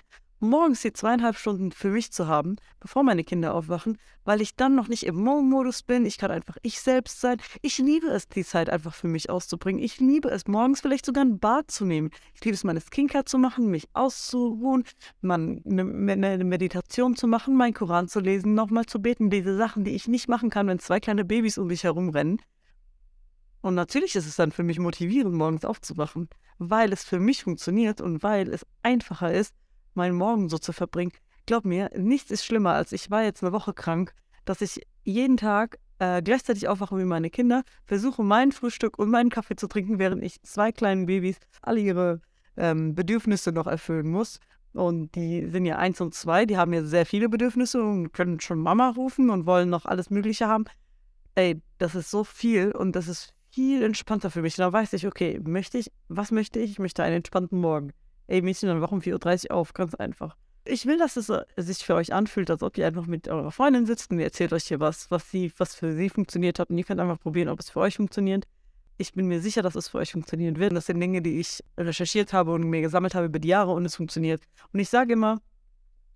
morgens 0.50 0.82
die 0.82 0.94
zweieinhalb 0.94 1.38
Stunden 1.38 1.72
für 1.72 1.90
mich 1.90 2.12
zu 2.12 2.28
haben, 2.28 2.56
bevor 2.80 3.04
meine 3.04 3.24
Kinder 3.24 3.54
aufwachen, 3.54 3.98
weil 4.24 4.42
ich 4.42 4.56
dann 4.56 4.76
noch 4.76 4.88
nicht 4.88 5.06
im 5.06 5.16
Mo-Modus 5.16 5.84
bin. 5.84 6.06
Ich 6.06 6.18
kann 6.18 6.32
einfach 6.32 6.58
ich 6.62 6.80
selbst 6.80 7.22
sein. 7.22 7.38
Ich 7.62 7.78
liebe 7.78 8.08
es, 8.08 8.28
die 8.28 8.46
Zeit 8.46 8.70
einfach 8.70 8.94
für 8.94 9.08
mich 9.08 9.30
auszubringen. 9.30 9.84
Ich 9.84 10.00
liebe 10.00 10.30
es, 10.30 10.48
morgens 10.48 10.82
vielleicht 10.82 11.06
sogar 11.06 11.26
ein 11.26 11.40
Bad 11.40 11.70
zu 11.70 11.86
nehmen. 11.86 12.10
Ich 12.34 12.44
liebe 12.44 12.56
es, 12.56 12.64
meine 12.64 12.82
Skincare 12.82 13.26
zu 13.26 13.38
machen, 13.38 13.68
mich 13.68 13.88
auszuruhen, 13.94 14.84
man, 15.22 15.62
eine, 15.66 16.14
eine 16.14 16.44
Meditation 16.44 17.16
zu 17.16 17.28
machen, 17.28 17.56
meinen 17.56 17.74
Koran 17.74 18.08
zu 18.08 18.20
lesen, 18.20 18.54
nochmal 18.54 18.86
zu 18.86 19.02
beten. 19.02 19.30
Diese 19.30 19.58
Sachen, 19.58 19.84
die 19.84 19.92
ich 19.92 20.08
nicht 20.08 20.28
machen 20.30 20.50
kann, 20.50 20.68
wenn 20.68 20.80
zwei 20.80 21.00
kleine 21.00 21.26
Babys 21.26 21.58
um 21.58 21.68
mich 21.68 21.84
herumrennen. 21.84 22.40
Und 23.66 23.74
natürlich 23.74 24.16
ist 24.16 24.28
es 24.28 24.36
dann 24.36 24.52
für 24.52 24.62
mich 24.62 24.78
motivierend, 24.78 25.34
morgens 25.34 25.66
aufzuwachen, 25.66 26.30
weil 26.60 26.94
es 26.94 27.04
für 27.04 27.20
mich 27.20 27.44
funktioniert 27.44 28.00
und 28.00 28.22
weil 28.22 28.48
es 28.50 28.64
einfacher 28.84 29.34
ist, 29.34 29.56
meinen 29.96 30.16
Morgen 30.16 30.50
so 30.50 30.58
zu 30.58 30.74
verbringen. 30.74 31.12
Glaub 31.46 31.66
mir, 31.66 31.92
nichts 31.96 32.32
ist 32.32 32.46
schlimmer, 32.46 32.74
als 32.74 32.92
ich 32.92 33.12
war 33.12 33.24
jetzt 33.24 33.44
eine 33.44 33.52
Woche 33.52 33.74
krank, 33.74 34.14
dass 34.46 34.62
ich 34.62 34.82
jeden 35.04 35.38
Tag 35.38 35.78
äh, 36.00 36.22
gleichzeitig 36.22 36.68
aufwache 36.68 36.98
wie 36.98 37.06
meine 37.06 37.30
Kinder, 37.30 37.64
versuche 37.86 38.24
mein 38.24 38.52
Frühstück 38.52 38.98
und 38.98 39.10
meinen 39.10 39.30
Kaffee 39.30 39.56
zu 39.56 39.68
trinken, 39.68 40.00
während 40.00 40.24
ich 40.24 40.42
zwei 40.44 40.72
kleinen 40.72 41.06
Babys 41.06 41.38
alle 41.62 41.80
ihre 41.80 42.22
ähm, 42.58 42.96
Bedürfnisse 42.96 43.52
noch 43.52 43.68
erfüllen 43.68 44.10
muss. 44.10 44.40
Und 44.74 45.16
die 45.16 45.48
sind 45.50 45.66
ja 45.66 45.78
eins 45.78 46.02
und 46.02 46.14
zwei, 46.14 46.46
die 46.46 46.58
haben 46.58 46.74
ja 46.74 46.84
sehr 46.84 47.06
viele 47.06 47.30
Bedürfnisse 47.30 47.82
und 47.82 48.12
können 48.12 48.42
schon 48.42 48.60
Mama 48.60 48.90
rufen 48.90 49.30
und 49.30 49.46
wollen 49.46 49.70
noch 49.70 49.86
alles 49.86 50.10
Mögliche 50.10 50.48
haben. 50.48 50.66
Ey, 51.36 51.62
das 51.78 51.96
ist 51.96 52.12
so 52.12 52.24
viel 52.24 52.72
und 52.72 52.96
das 52.96 53.08
ist 53.08 53.34
viel 53.52 53.84
entspannter 53.84 54.30
für 54.32 54.42
mich. 54.42 54.56
Da 54.56 54.74
weiß 54.74 54.92
ich, 54.94 55.08
okay, 55.08 55.40
möchte 55.46 55.78
ich, 55.78 55.92
was 56.10 56.32
möchte 56.32 56.60
ich? 56.60 56.72
Ich 56.72 56.80
möchte 56.80 57.04
einen 57.04 57.18
entspannten 57.18 57.60
Morgen 57.60 57.94
ey 58.28 58.42
Mädchen, 58.42 58.70
dann 58.70 58.82
wach 58.82 58.92
um 58.92 59.00
4.30 59.00 59.50
Uhr 59.50 59.58
auf, 59.58 59.74
ganz 59.74 59.96
einfach. 59.96 60.36
Ich 60.68 60.86
will, 60.88 60.98
dass 60.98 61.16
es 61.16 61.32
sich 61.58 61.86
für 61.86 61.94
euch 61.94 62.12
anfühlt, 62.12 62.50
als 62.50 62.64
ob 62.64 62.78
ihr 62.78 62.88
einfach 62.88 63.06
mit 63.06 63.28
eurer 63.28 63.52
Freundin 63.52 63.86
sitzt 63.86 64.10
und 64.10 64.18
ihr 64.18 64.26
erzählt 64.26 64.52
euch 64.52 64.64
hier 64.64 64.80
was, 64.80 65.12
was, 65.12 65.30
sie, 65.30 65.54
was 65.58 65.76
für 65.76 65.94
sie 65.94 66.10
funktioniert 66.10 66.58
hat 66.58 66.72
und 66.72 66.78
ihr 66.78 66.84
könnt 66.84 67.00
einfach 67.00 67.20
probieren, 67.20 67.50
ob 67.50 67.60
es 67.60 67.70
für 67.70 67.82
euch 67.82 67.98
funktioniert. 67.98 68.46
Ich 68.98 69.14
bin 69.14 69.28
mir 69.28 69.42
sicher, 69.42 69.62
dass 69.62 69.76
es 69.76 69.90
für 69.90 70.00
euch 70.00 70.14
funktionieren 70.14 70.58
wird. 70.58 70.76
Das 70.76 70.88
sind 70.88 71.00
Dinge, 71.00 71.22
die 71.22 71.40
ich 71.40 71.60
recherchiert 71.78 72.34
habe 72.34 72.54
und 72.54 72.64
mir 72.64 72.82
gesammelt 72.82 73.14
habe 73.14 73.28
über 73.28 73.40
die 73.40 73.50
Jahre 73.50 73.74
und 73.74 73.86
es 73.86 73.96
funktioniert. 73.96 74.42
Und 74.74 74.80
ich 74.80 74.90
sage 74.90 75.14
immer, 75.14 75.42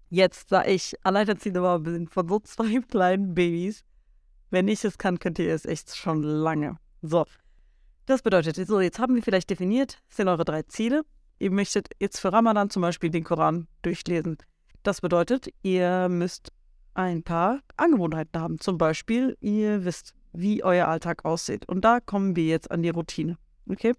jetzt, 0.09 0.51
da 0.51 0.65
ich 0.65 0.95
alleinerziehende 1.03 1.61
Mama 1.61 1.77
bin 1.77 2.07
von 2.07 2.27
so 2.27 2.39
zwei 2.39 2.79
kleinen 2.89 3.35
Babys, 3.35 3.83
wenn 4.49 4.67
ich 4.67 4.83
es 4.83 4.97
kann, 4.97 5.19
könnt 5.19 5.37
ihr 5.37 5.53
es 5.53 5.65
echt 5.65 5.95
schon 5.95 6.23
lange. 6.23 6.77
So, 7.03 7.25
das 8.07 8.23
bedeutet, 8.23 8.55
so, 8.67 8.79
jetzt 8.79 8.97
haben 8.97 9.13
wir 9.13 9.21
vielleicht 9.21 9.51
definiert, 9.51 10.01
sind 10.09 10.27
eure 10.27 10.45
drei 10.45 10.63
Ziele 10.63 11.03
ihr 11.39 11.51
möchtet 11.51 11.89
jetzt 11.99 12.19
für 12.19 12.31
Ramadan 12.31 12.69
zum 12.69 12.81
Beispiel 12.81 13.09
den 13.09 13.23
Koran 13.23 13.67
durchlesen. 13.81 14.37
Das 14.83 15.01
bedeutet, 15.01 15.49
ihr 15.61 16.07
müsst 16.09 16.51
ein 16.93 17.23
paar 17.23 17.61
Angewohnheiten 17.77 18.39
haben. 18.39 18.59
Zum 18.59 18.77
Beispiel, 18.77 19.37
ihr 19.41 19.85
wisst, 19.85 20.13
wie 20.33 20.63
euer 20.63 20.87
Alltag 20.87 21.25
aussieht. 21.25 21.67
Und 21.67 21.83
da 21.83 21.99
kommen 21.99 22.35
wir 22.35 22.45
jetzt 22.45 22.69
an 22.71 22.83
die 22.83 22.89
Routine. 22.89 23.37
Okay? 23.69 23.93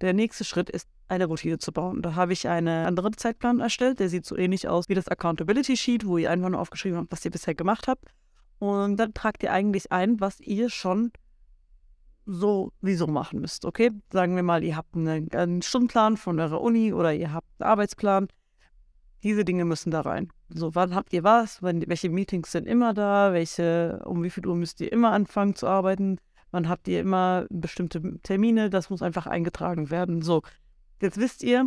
Der 0.00 0.12
nächste 0.12 0.44
Schritt 0.44 0.70
ist, 0.70 0.88
eine 1.08 1.26
Routine 1.26 1.58
zu 1.58 1.72
bauen. 1.72 2.02
Da 2.02 2.14
habe 2.14 2.32
ich 2.32 2.46
einen 2.46 2.86
anderen 2.86 3.16
Zeitplan 3.16 3.58
erstellt, 3.60 3.98
der 3.98 4.08
sieht 4.08 4.24
so 4.24 4.36
ähnlich 4.36 4.68
aus 4.68 4.88
wie 4.88 4.94
das 4.94 5.08
Accountability 5.08 5.76
Sheet, 5.76 6.06
wo 6.06 6.18
ihr 6.18 6.30
einfach 6.30 6.48
nur 6.48 6.60
aufgeschrieben 6.60 6.98
habt, 6.98 7.10
was 7.10 7.24
ihr 7.24 7.32
bisher 7.32 7.54
gemacht 7.54 7.88
habt. 7.88 8.04
Und 8.60 8.96
dann 8.96 9.12
tragt 9.12 9.42
ihr 9.42 9.52
eigentlich 9.52 9.90
ein, 9.90 10.20
was 10.20 10.38
ihr 10.40 10.70
schon 10.70 11.12
sowieso 12.26 13.06
machen 13.06 13.40
müsst, 13.40 13.64
okay? 13.64 13.90
Sagen 14.12 14.36
wir 14.36 14.42
mal, 14.42 14.62
ihr 14.62 14.76
habt 14.76 14.94
einen, 14.94 15.30
einen 15.32 15.62
Stundenplan 15.62 16.16
von 16.16 16.38
eurer 16.38 16.60
Uni 16.60 16.92
oder 16.92 17.12
ihr 17.12 17.32
habt 17.32 17.48
einen 17.58 17.70
Arbeitsplan. 17.70 18.28
Diese 19.22 19.44
Dinge 19.44 19.64
müssen 19.64 19.90
da 19.90 20.00
rein. 20.00 20.32
So, 20.48 20.74
wann 20.74 20.94
habt 20.94 21.12
ihr 21.12 21.24
was? 21.24 21.62
Wann, 21.62 21.84
welche 21.86 22.08
Meetings 22.08 22.52
sind 22.52 22.66
immer 22.66 22.94
da? 22.94 23.32
Welche, 23.32 24.00
um 24.04 24.22
wie 24.22 24.30
viel 24.30 24.46
Uhr 24.46 24.56
müsst 24.56 24.80
ihr 24.80 24.92
immer 24.92 25.12
anfangen 25.12 25.54
zu 25.54 25.66
arbeiten? 25.66 26.18
Wann 26.50 26.68
habt 26.68 26.88
ihr 26.88 27.00
immer 27.00 27.46
bestimmte 27.50 28.18
Termine? 28.22 28.70
Das 28.70 28.90
muss 28.90 29.02
einfach 29.02 29.26
eingetragen 29.26 29.90
werden. 29.90 30.22
So, 30.22 30.42
jetzt 31.00 31.18
wisst 31.18 31.42
ihr, 31.42 31.66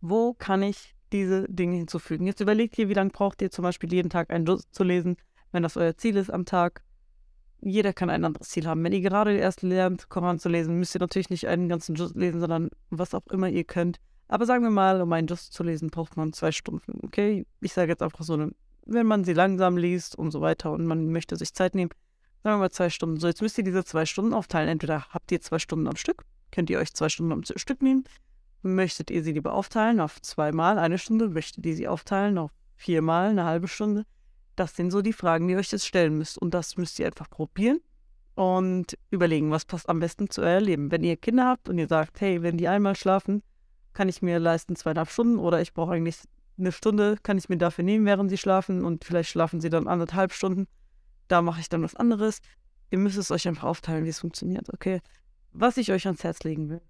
wo 0.00 0.34
kann 0.34 0.62
ich 0.62 0.96
diese 1.12 1.46
Dinge 1.48 1.76
hinzufügen. 1.76 2.26
Jetzt 2.26 2.40
überlegt 2.40 2.78
ihr, 2.78 2.88
wie 2.88 2.94
lange 2.94 3.10
braucht 3.10 3.42
ihr 3.42 3.50
zum 3.50 3.62
Beispiel 3.62 3.92
jeden 3.92 4.10
Tag 4.10 4.30
einen 4.30 4.46
zu 4.46 4.84
lesen, 4.84 5.16
wenn 5.52 5.62
das 5.62 5.76
euer 5.76 5.96
Ziel 5.96 6.16
ist 6.16 6.30
am 6.30 6.44
Tag. 6.44 6.82
Jeder 7.60 7.92
kann 7.92 8.10
ein 8.10 8.24
anderes 8.24 8.50
Ziel 8.50 8.66
haben. 8.66 8.84
Wenn 8.84 8.92
ihr 8.92 9.00
gerade 9.00 9.36
erst 9.36 9.62
lernt, 9.62 10.08
Koran 10.08 10.38
zu 10.38 10.48
lesen, 10.48 10.78
müsst 10.78 10.94
ihr 10.94 11.00
natürlich 11.00 11.30
nicht 11.30 11.48
einen 11.48 11.68
ganzen 11.68 11.94
Juz 11.94 12.14
lesen, 12.14 12.40
sondern 12.40 12.70
was 12.90 13.14
auch 13.14 13.26
immer 13.28 13.48
ihr 13.48 13.64
könnt. 13.64 13.98
Aber 14.28 14.46
sagen 14.46 14.62
wir 14.62 14.70
mal, 14.70 15.00
um 15.00 15.12
einen 15.12 15.26
Juz 15.26 15.50
zu 15.50 15.62
lesen, 15.62 15.90
braucht 15.90 16.16
man 16.16 16.32
zwei 16.32 16.52
Stunden. 16.52 17.00
Okay, 17.04 17.46
ich 17.60 17.72
sage 17.72 17.92
jetzt 17.92 18.02
einfach 18.02 18.24
so, 18.24 18.34
eine, 18.34 18.52
wenn 18.84 19.06
man 19.06 19.24
sie 19.24 19.32
langsam 19.32 19.76
liest 19.76 20.16
und 20.16 20.30
so 20.30 20.40
weiter 20.40 20.72
und 20.72 20.86
man 20.86 21.10
möchte 21.10 21.36
sich 21.36 21.54
Zeit 21.54 21.74
nehmen, 21.74 21.90
sagen 22.42 22.56
wir 22.56 22.60
mal 22.60 22.70
zwei 22.70 22.90
Stunden. 22.90 23.18
So, 23.18 23.26
jetzt 23.26 23.42
müsst 23.42 23.58
ihr 23.58 23.64
diese 23.64 23.84
zwei 23.84 24.04
Stunden 24.06 24.34
aufteilen. 24.34 24.68
Entweder 24.68 25.06
habt 25.10 25.30
ihr 25.32 25.40
zwei 25.40 25.58
Stunden 25.58 25.86
am 25.86 25.96
Stück, 25.96 26.24
könnt 26.50 26.70
ihr 26.70 26.78
euch 26.78 26.92
zwei 26.92 27.08
Stunden 27.08 27.32
am 27.32 27.42
Stück 27.44 27.82
nehmen. 27.82 28.04
Möchtet 28.62 29.10
ihr 29.10 29.22
sie 29.22 29.32
lieber 29.32 29.52
aufteilen 29.52 30.00
auf 30.00 30.20
zweimal 30.22 30.78
eine 30.78 30.98
Stunde? 30.98 31.28
Möchtet 31.28 31.64
ihr 31.64 31.76
sie 31.76 31.88
aufteilen 31.88 32.38
auf 32.38 32.50
viermal 32.74 33.30
eine 33.30 33.44
halbe 33.44 33.68
Stunde? 33.68 34.04
Das 34.56 34.74
sind 34.74 34.90
so 34.90 35.02
die 35.02 35.12
Fragen, 35.12 35.46
die 35.46 35.52
ihr 35.52 35.58
euch 35.58 35.70
jetzt 35.70 35.86
stellen 35.86 36.16
müsst. 36.16 36.38
Und 36.38 36.54
das 36.54 36.76
müsst 36.76 36.98
ihr 36.98 37.06
einfach 37.06 37.30
probieren 37.30 37.80
und 38.34 38.98
überlegen, 39.10 39.50
was 39.50 39.64
passt 39.64 39.88
am 39.88 40.00
besten 40.00 40.30
zu 40.30 40.42
eurem 40.42 40.64
Leben. 40.64 40.90
Wenn 40.90 41.04
ihr 41.04 41.16
Kinder 41.16 41.46
habt 41.46 41.68
und 41.68 41.78
ihr 41.78 41.88
sagt, 41.88 42.20
hey, 42.20 42.42
wenn 42.42 42.56
die 42.56 42.68
einmal 42.68 42.96
schlafen, 42.96 43.42
kann 43.92 44.08
ich 44.08 44.22
mir 44.22 44.38
leisten 44.38 44.76
zweieinhalb 44.76 45.10
Stunden 45.10 45.38
oder 45.38 45.60
ich 45.60 45.72
brauche 45.72 45.92
eigentlich 45.92 46.18
eine 46.58 46.72
Stunde, 46.72 47.16
kann 47.22 47.38
ich 47.38 47.48
mir 47.48 47.58
dafür 47.58 47.84
nehmen, 47.84 48.06
während 48.06 48.30
sie 48.30 48.38
schlafen 48.38 48.84
und 48.84 49.04
vielleicht 49.04 49.30
schlafen 49.30 49.60
sie 49.60 49.70
dann 49.70 49.88
anderthalb 49.88 50.32
Stunden. 50.32 50.66
Da 51.28 51.42
mache 51.42 51.60
ich 51.60 51.68
dann 51.68 51.82
was 51.82 51.94
anderes. 51.94 52.40
Ihr 52.90 52.98
müsst 52.98 53.18
es 53.18 53.30
euch 53.30 53.48
einfach 53.48 53.64
aufteilen, 53.64 54.04
wie 54.04 54.10
es 54.10 54.20
funktioniert, 54.20 54.72
okay? 54.72 55.00
Was 55.52 55.76
ich 55.76 55.90
euch 55.92 56.06
ans 56.06 56.22
Herz 56.22 56.42
legen 56.44 56.68
will. 56.68 56.82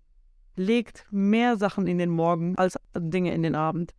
Legt 0.57 1.07
mehr 1.11 1.57
Sachen 1.57 1.87
in 1.87 1.99
den 1.99 2.11
Morgen 2.11 2.57
als 2.57 2.77
Dinge 2.97 3.35
in 3.35 3.43
den 3.43 3.55
Abend. 3.55 3.93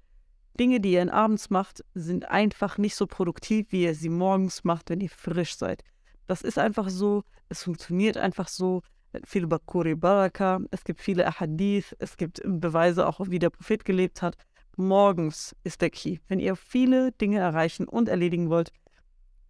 Dinge, 0.59 0.79
die 0.79 0.93
ihr 0.93 1.13
abends 1.13 1.49
macht, 1.49 1.83
sind 1.93 2.29
einfach 2.29 2.77
nicht 2.77 2.95
so 2.95 3.07
produktiv, 3.07 3.67
wie 3.69 3.83
ihr 3.83 3.95
sie 3.95 4.09
morgens 4.09 4.63
macht, 4.63 4.89
wenn 4.89 5.01
ihr 5.01 5.09
frisch 5.09 5.55
seid. 5.55 5.83
Das 6.27 6.41
ist 6.41 6.57
einfach 6.57 6.89
so, 6.89 7.23
es 7.49 7.63
funktioniert 7.63 8.17
einfach 8.17 8.47
so 8.47 8.81
viel 9.25 9.43
über 9.43 9.59
Kuri 9.59 9.95
Baraka, 9.95 10.59
es 10.71 10.83
gibt 10.83 10.99
viele 10.99 11.25
Ahadith, 11.25 11.95
es 11.99 12.17
gibt 12.17 12.41
Beweise 12.43 13.07
auch, 13.07 13.19
wie 13.29 13.39
der 13.39 13.49
Prophet 13.49 13.85
gelebt 13.85 14.21
hat. 14.21 14.35
Morgens 14.75 15.55
ist 15.63 15.81
der 15.81 15.89
Key. 15.89 16.17
Wenn 16.27 16.39
ihr 16.39 16.55
viele 16.55 17.11
Dinge 17.13 17.39
erreichen 17.39 17.87
und 17.87 18.09
erledigen 18.09 18.49
wollt, 18.49 18.71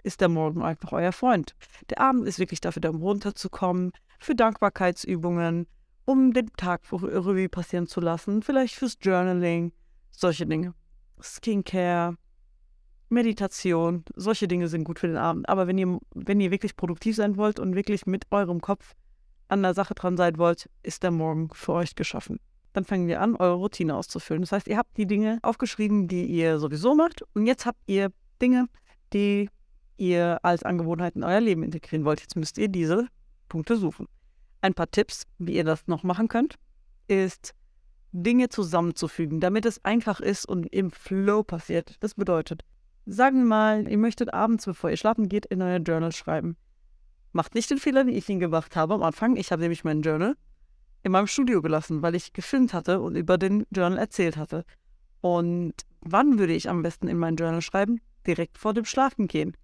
ist 0.03 0.21
der 0.21 0.29
Morgen 0.29 0.61
einfach 0.61 0.93
euer 0.93 1.11
Freund. 1.11 1.55
Der 1.89 1.99
Abend 1.99 2.27
ist 2.27 2.39
wirklich 2.39 2.61
dafür 2.61 2.81
da, 2.81 2.89
um 2.89 3.01
runterzukommen, 3.01 3.91
für 4.19 4.35
Dankbarkeitsübungen, 4.35 5.67
um 6.05 6.31
den 6.33 6.53
Tag 6.53 6.81
Revue 6.91 7.49
passieren 7.49 7.87
zu 7.87 7.99
lassen, 7.99 8.41
vielleicht 8.41 8.75
fürs 8.75 8.97
Journaling, 9.01 9.73
solche 10.11 10.45
Dinge. 10.45 10.73
Skincare, 11.21 12.15
Meditation, 13.09 14.03
solche 14.15 14.47
Dinge 14.47 14.67
sind 14.67 14.83
gut 14.83 14.99
für 14.99 15.07
den 15.07 15.17
Abend. 15.17 15.47
Aber 15.47 15.67
wenn 15.67 15.77
ihr, 15.77 15.99
wenn 16.13 16.39
ihr 16.39 16.51
wirklich 16.51 16.75
produktiv 16.75 17.15
sein 17.15 17.37
wollt 17.37 17.59
und 17.59 17.75
wirklich 17.75 18.05
mit 18.05 18.25
eurem 18.31 18.61
Kopf 18.61 18.93
an 19.47 19.63
der 19.63 19.73
Sache 19.73 19.93
dran 19.93 20.17
sein 20.17 20.37
wollt, 20.37 20.69
ist 20.83 21.03
der 21.03 21.11
Morgen 21.11 21.49
für 21.53 21.73
euch 21.73 21.95
geschaffen. 21.95 22.39
Dann 22.73 22.83
fangen 22.83 23.07
wir 23.07 23.21
an, 23.21 23.35
eure 23.35 23.55
Routine 23.55 23.95
auszufüllen. 23.95 24.41
Das 24.41 24.51
heißt, 24.51 24.67
ihr 24.67 24.77
habt 24.77 24.97
die 24.97 25.07
Dinge 25.07 25.39
aufgeschrieben, 25.41 26.07
die 26.07 26.25
ihr 26.25 26.59
sowieso 26.59 26.95
macht. 26.95 27.23
Und 27.33 27.47
jetzt 27.47 27.65
habt 27.65 27.79
ihr 27.87 28.11
Dinge, 28.41 28.67
die 29.13 29.49
ihr 29.95 30.39
als 30.43 30.63
Angewohnheit 30.63 31.15
in 31.15 31.23
euer 31.23 31.41
Leben 31.41 31.63
integrieren 31.63 32.05
wollt. 32.05 32.21
Jetzt 32.21 32.35
müsst 32.35 32.57
ihr 32.57 32.67
diese 32.67 33.07
Punkte 33.49 33.77
suchen. 33.77 34.07
Ein 34.61 34.73
paar 34.73 34.91
Tipps, 34.91 35.23
wie 35.37 35.55
ihr 35.55 35.63
das 35.63 35.87
noch 35.87 36.03
machen 36.03 36.27
könnt, 36.27 36.55
ist 37.07 37.55
Dinge 38.11 38.49
zusammenzufügen, 38.49 39.39
damit 39.39 39.65
es 39.65 39.83
einfach 39.83 40.19
ist 40.19 40.47
und 40.47 40.65
im 40.73 40.91
Flow 40.91 41.43
passiert. 41.43 41.95
Das 41.99 42.15
bedeutet, 42.15 42.63
sagen 43.05 43.39
wir 43.39 43.45
mal, 43.45 43.87
ihr 43.87 43.97
möchtet 43.97 44.33
abends, 44.33 44.65
bevor 44.65 44.89
ihr 44.89 44.97
schlafen 44.97 45.29
geht, 45.29 45.45
in 45.45 45.61
euer 45.61 45.79
Journal 45.79 46.11
schreiben. 46.11 46.57
Macht 47.33 47.55
nicht 47.55 47.69
den 47.69 47.77
Fehler, 47.77 48.07
wie 48.07 48.11
ich 48.11 48.29
ihn 48.29 48.39
gemacht 48.39 48.75
habe 48.75 48.93
am 48.93 49.03
Anfang. 49.03 49.35
Ich 49.35 49.51
habe 49.51 49.61
nämlich 49.61 49.83
mein 49.83 50.01
Journal 50.01 50.35
in 51.03 51.11
meinem 51.11 51.27
Studio 51.27 51.61
gelassen, 51.61 52.01
weil 52.01 52.15
ich 52.15 52.33
gefilmt 52.33 52.73
hatte 52.73 52.99
und 53.01 53.15
über 53.15 53.37
den 53.37 53.65
Journal 53.71 53.97
erzählt 53.97 54.37
hatte. 54.37 54.65
Und 55.21 55.73
wann 56.01 56.39
würde 56.39 56.53
ich 56.53 56.69
am 56.69 56.81
besten 56.81 57.07
in 57.07 57.17
mein 57.17 57.35
Journal 57.35 57.61
schreiben? 57.61 57.99
Direkt 58.25 58.57
vor 58.57 58.73
dem 58.73 58.85
Schlafen 58.85 59.27
gehen. 59.27 59.55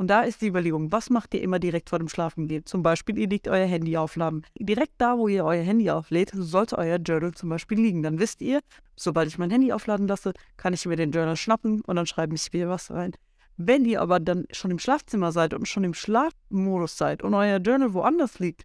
Und 0.00 0.06
da 0.06 0.22
ist 0.22 0.40
die 0.40 0.46
Überlegung, 0.46 0.90
was 0.92 1.10
macht 1.10 1.34
ihr 1.34 1.42
immer 1.42 1.58
direkt 1.58 1.90
vor 1.90 1.98
dem 1.98 2.08
Schlafengehen? 2.08 2.64
Zum 2.64 2.82
Beispiel, 2.82 3.18
ihr 3.18 3.28
legt 3.28 3.48
euer 3.48 3.66
Handy 3.66 3.98
aufladen. 3.98 4.46
Direkt 4.58 4.94
da, 4.96 5.18
wo 5.18 5.28
ihr 5.28 5.44
euer 5.44 5.62
Handy 5.62 5.90
auflädt, 5.90 6.30
sollte 6.32 6.78
euer 6.78 6.96
Journal 6.96 7.32
zum 7.32 7.50
Beispiel 7.50 7.78
liegen. 7.78 8.02
Dann 8.02 8.18
wisst 8.18 8.40
ihr, 8.40 8.60
sobald 8.96 9.28
ich 9.28 9.36
mein 9.36 9.50
Handy 9.50 9.74
aufladen 9.74 10.08
lasse, 10.08 10.32
kann 10.56 10.72
ich 10.72 10.86
mir 10.86 10.96
den 10.96 11.10
Journal 11.10 11.36
schnappen 11.36 11.82
und 11.82 11.96
dann 11.96 12.06
schreibe 12.06 12.34
ich 12.34 12.50
wieder 12.50 12.70
was 12.70 12.90
rein. 12.90 13.12
Wenn 13.58 13.84
ihr 13.84 14.00
aber 14.00 14.20
dann 14.20 14.46
schon 14.52 14.70
im 14.70 14.78
Schlafzimmer 14.78 15.32
seid 15.32 15.52
und 15.52 15.68
schon 15.68 15.84
im 15.84 15.92
Schlafmodus 15.92 16.96
seid 16.96 17.22
und 17.22 17.34
euer 17.34 17.58
Journal 17.58 17.92
woanders 17.92 18.38
liegt, 18.38 18.62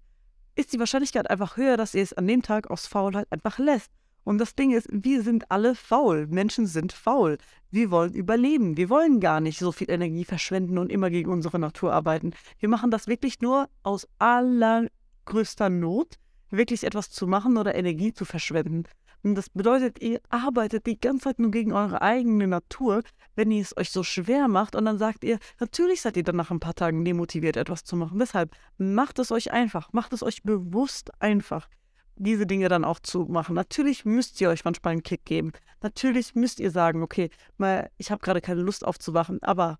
ist 0.55 0.71
die 0.71 0.79
Wahrscheinlichkeit 0.79 1.29
einfach 1.29 1.57
höher, 1.57 1.75
dass 1.75 1.95
ihr 1.95 2.03
es 2.03 2.13
an 2.13 2.27
dem 2.27 2.43
Tag 2.43 2.71
aus 2.71 2.87
Faulheit 2.87 3.27
einfach 3.29 3.59
lässt. 3.59 3.91
Und 4.25 4.39
das 4.39 4.55
Ding 4.55 4.71
ist, 4.71 4.87
wir 4.91 5.21
sind 5.21 5.51
alle 5.51 5.75
faul. 5.75 6.25
Menschen 6.27 6.65
sind 6.65 6.91
faul. 6.91 7.37
Wir 7.69 7.91
wollen 7.91 8.13
überleben. 8.13 8.75
Wir 8.75 8.89
wollen 8.89 9.19
gar 9.19 9.39
nicht 9.39 9.59
so 9.59 9.71
viel 9.71 9.89
Energie 9.89 10.25
verschwenden 10.25 10.79
und 10.79 10.91
immer 10.91 11.11
gegen 11.11 11.31
unsere 11.31 11.59
Natur 11.59 11.93
arbeiten. 11.93 12.31
Wir 12.59 12.67
machen 12.67 12.89
das 12.89 13.07
wirklich 13.07 13.39
nur 13.41 13.69
aus 13.83 14.07
allergrößter 14.17 15.69
Not, 15.69 16.15
wirklich 16.49 16.83
etwas 16.83 17.11
zu 17.11 17.27
machen 17.27 17.55
oder 17.55 17.75
Energie 17.75 18.13
zu 18.13 18.25
verschwenden. 18.25 18.83
Und 19.21 19.35
das 19.35 19.49
bedeutet, 19.49 20.01
ihr 20.01 20.21
arbeitet 20.29 20.87
die 20.87 20.99
ganze 20.99 21.25
Zeit 21.25 21.39
nur 21.39 21.51
gegen 21.51 21.73
eure 21.73 22.01
eigene 22.01 22.47
Natur, 22.47 23.03
wenn 23.35 23.51
ihr 23.51 23.61
es 23.61 23.77
euch 23.77 23.91
so 23.91 24.01
schwer 24.01 24.47
macht. 24.47 24.75
Und 24.75 24.85
dann 24.85 24.97
sagt 24.97 25.23
ihr, 25.23 25.37
natürlich 25.59 26.01
seid 26.01 26.17
ihr 26.17 26.23
dann 26.23 26.35
nach 26.35 26.49
ein 26.49 26.59
paar 26.59 26.75
Tagen 26.75 27.05
demotiviert, 27.05 27.57
etwas 27.57 27.83
zu 27.83 27.95
machen. 27.95 28.17
Deshalb 28.17 28.55
macht 28.79 29.19
es 29.19 29.31
euch 29.31 29.51
einfach, 29.51 29.93
macht 29.93 30.13
es 30.13 30.23
euch 30.23 30.41
bewusst 30.41 31.11
einfach 31.21 31.67
diese 32.15 32.45
Dinge 32.45 32.69
dann 32.69 32.85
auch 32.85 32.99
zu 32.99 33.25
machen. 33.25 33.55
Natürlich 33.55 34.05
müsst 34.05 34.39
ihr 34.41 34.49
euch 34.49 34.65
manchmal 34.65 34.93
einen 34.93 35.03
Kick 35.03 35.25
geben. 35.25 35.51
Natürlich 35.81 36.35
müsst 36.35 36.59
ihr 36.59 36.71
sagen, 36.71 37.01
okay, 37.01 37.29
mal, 37.57 37.89
ich 37.97 38.11
habe 38.11 38.21
gerade 38.21 38.41
keine 38.41 38.61
Lust 38.61 38.85
aufzuwachen, 38.85 39.41
aber 39.43 39.77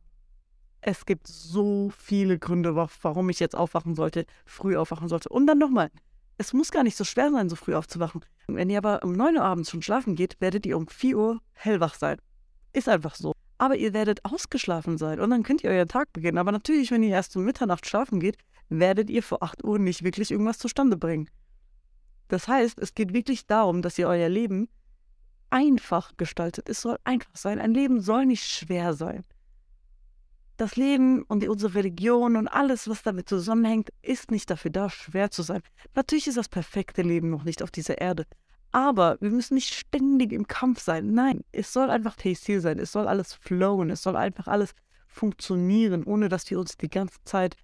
es 0.82 1.06
gibt 1.06 1.28
so 1.28 1.92
viele 1.98 2.38
Gründe, 2.38 2.76
warum 2.76 3.30
ich 3.30 3.40
jetzt 3.40 3.56
aufwachen 3.56 3.96
sollte, 3.96 4.26
früh 4.46 4.76
aufwachen 4.78 5.08
sollte. 5.08 5.30
Und 5.30 5.48
dann 5.48 5.58
nochmal, 5.58 5.90
es 6.38 6.54
muss 6.54 6.72
gar 6.72 6.84
nicht 6.84 6.98
so 6.98 7.04
schwer 7.04 7.32
sein, 7.32 7.50
so 7.50 7.56
früh 7.56 7.74
aufzuwachen. 7.74 8.24
Wenn 8.48 8.70
ihr 8.70 8.78
aber 8.78 9.04
um 9.04 9.14
9 9.14 9.38
Uhr 9.38 9.44
abends 9.44 9.72
schon 9.72 9.82
schlafen 9.82 10.16
geht, 10.16 10.40
werdet 10.40 10.66
ihr 10.66 10.78
um 10.78 10.88
4 10.88 11.18
Uhr 11.18 11.42
hellwach 11.54 11.96
sein. 11.96 12.18
Ist 12.74 12.90
einfach 12.90 13.16
so. 13.16 13.34
Aber 13.58 13.78
ihr 13.78 13.94
werdet 13.94 14.26
ausgeschlafen 14.26 14.98
sein 14.98 15.20
und 15.22 15.30
dann 15.30 15.44
könnt 15.44 15.64
ihr 15.64 15.72
euren 15.72 15.88
Tag 15.88 16.12
beginnen. 16.12 16.38
Aber 16.38 16.52
natürlich, 16.52 16.92
wenn 16.92 17.04
ihr 17.04 17.12
erst 17.12 17.36
um 17.38 17.46
Mitternacht 17.46 17.88
schlafen 17.88 18.20
geht, 18.20 18.38
werdet 18.70 19.10
ihr 19.10 19.24
vor 19.24 19.42
8 19.42 19.64
Uhr 19.64 19.80
nicht 19.80 20.04
wirklich 20.04 20.30
irgendwas 20.30 20.60
zustande 20.60 20.98
bringen. 20.98 21.30
Das 22.28 22.48
heißt, 22.48 22.80
es 22.80 22.94
geht 22.94 23.14
wirklich 23.14 23.46
darum, 23.48 23.82
dass 23.82 23.98
ihr 23.98 24.08
euer 24.08 24.30
Leben 24.30 24.68
einfach 25.50 26.18
gestaltet. 26.18 26.70
Es 26.70 26.82
soll 26.82 26.98
einfach 27.04 27.36
sein. 27.36 27.60
Ein 27.60 27.74
Leben 27.74 28.02
soll 28.02 28.26
nicht 28.26 28.46
schwer 28.46 28.94
sein. 28.94 29.24
Das 30.58 30.78
Leben 30.78 31.24
und 31.24 31.48
unsere 31.48 31.76
Religion 31.76 32.38
und 32.38 32.48
alles, 32.48 32.88
was 32.88 33.04
damit 33.04 33.28
zusammenhängt, 33.28 33.90
ist 34.02 34.32
nicht 34.32 34.50
dafür 34.50 34.72
da, 34.72 34.90
schwer 34.90 35.30
zu 35.30 35.44
sein. 35.44 35.62
Natürlich 35.96 36.28
ist 36.28 36.38
das 36.38 36.48
perfekte 36.48 37.02
Leben 37.02 37.30
noch 37.30 37.44
nicht 37.44 37.62
auf 37.62 37.72
dieser 37.72 38.00
Erde. 38.00 38.26
Aber 38.72 39.18
wir 39.20 39.32
müssen 39.32 39.56
nicht 39.56 39.74
ständig 39.74 40.32
im 40.32 40.48
Kampf 40.48 40.82
sein. 40.82 41.14
Nein, 41.14 41.42
es 41.52 41.72
soll 41.72 41.90
einfach 41.90 42.16
tasty 42.16 42.60
sein. 42.60 42.80
Es 42.80 42.92
soll 42.92 43.08
alles 43.08 43.34
flowen. 43.34 43.90
Es 43.90 44.02
soll 44.02 44.16
einfach 44.16 44.48
alles 44.48 44.72
funktionieren, 45.08 46.04
ohne 46.04 46.30
dass 46.30 46.50
wir 46.50 46.60
uns 46.60 46.78
die 46.78 46.90
ganze 46.90 47.22
Zeit 47.24 47.56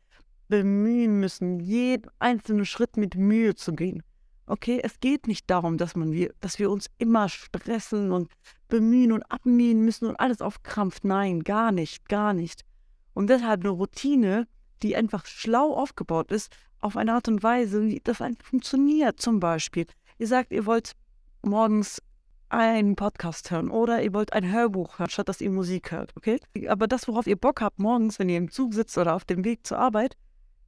bemühen 0.48 1.20
müssen, 1.20 1.60
jeden 1.60 2.10
einzelnen 2.20 2.66
Schritt 2.66 2.98
mit 2.98 3.16
Mühe 3.16 3.56
zu 3.56 3.74
gehen. 3.74 4.04
Okay, 4.52 4.82
es 4.84 5.00
geht 5.00 5.28
nicht 5.28 5.50
darum, 5.50 5.78
dass, 5.78 5.96
man 5.96 6.12
wir, 6.12 6.34
dass 6.42 6.60
wir 6.60 6.70
uns 6.70 6.88
immer 6.98 7.30
stressen 7.30 8.12
und 8.12 8.30
bemühen 8.68 9.14
und 9.14 9.24
abmühen 9.32 9.80
müssen 9.86 10.08
und 10.08 10.20
alles 10.20 10.42
auf 10.42 10.62
Krampf. 10.62 10.98
Nein, 11.04 11.46
gar 11.46 11.72
nicht, 11.72 12.10
gar 12.10 12.34
nicht. 12.34 12.66
Und 13.14 13.30
deshalb 13.30 13.62
eine 13.62 13.70
Routine, 13.70 14.50
die 14.84 14.98
einfach 14.98 15.26
schlau 15.26 15.74
aufgebaut 15.74 16.34
ist, 16.34 16.54
auf 16.82 16.98
eine 16.98 17.14
Art 17.14 17.30
und 17.30 17.44
Weise, 17.44 17.84
wie 17.84 18.02
das 18.04 18.20
einfach 18.20 18.44
funktioniert. 18.44 19.22
Zum 19.22 19.40
Beispiel, 19.40 19.86
ihr 20.18 20.28
sagt, 20.28 20.52
ihr 20.52 20.66
wollt 20.66 20.98
morgens 21.44 22.02
einen 22.50 22.98
Podcast 22.98 23.52
hören 23.52 23.72
oder 23.72 24.04
ihr 24.04 24.14
wollt 24.14 24.34
ein 24.34 24.52
Hörbuch 24.52 25.00
hören, 25.00 25.10
statt 25.10 25.30
dass 25.30 25.40
ihr 25.40 25.50
Musik 25.50 25.94
hört, 25.94 26.12
okay? 26.18 26.42
Aber 26.68 26.88
das, 26.88 27.08
worauf 27.08 27.26
ihr 27.26 27.38
Bock 27.38 27.62
habt 27.62 27.80
morgens, 27.80 28.20
wenn 28.20 28.28
ihr 28.28 28.38
im 28.38 28.52
Zug 28.52 28.74
sitzt 28.74 28.98
oder 28.98 29.16
auf 29.16 29.24
dem 29.24 29.46
Weg 29.46 29.66
zur 29.66 29.80
Arbeit, 29.80 30.18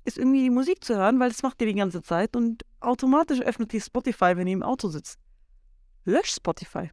ist 0.05 0.17
irgendwie 0.17 0.43
die 0.43 0.49
Musik 0.49 0.83
zu 0.85 0.95
hören, 0.95 1.19
weil 1.19 1.29
das 1.29 1.43
macht 1.43 1.61
ihr 1.61 1.67
die 1.67 1.75
ganze 1.75 2.01
Zeit 2.01 2.37
und 2.37 2.63
automatisch 2.83 3.41
öffnet 3.41 3.73
ihr 3.73 3.81
Spotify, 3.81 4.33
wenn 4.35 4.47
ihr 4.47 4.53
im 4.53 4.63
Auto 4.63 4.89
sitzt. 4.89 5.19
Lösch 6.05 6.33
Spotify. 6.33 6.89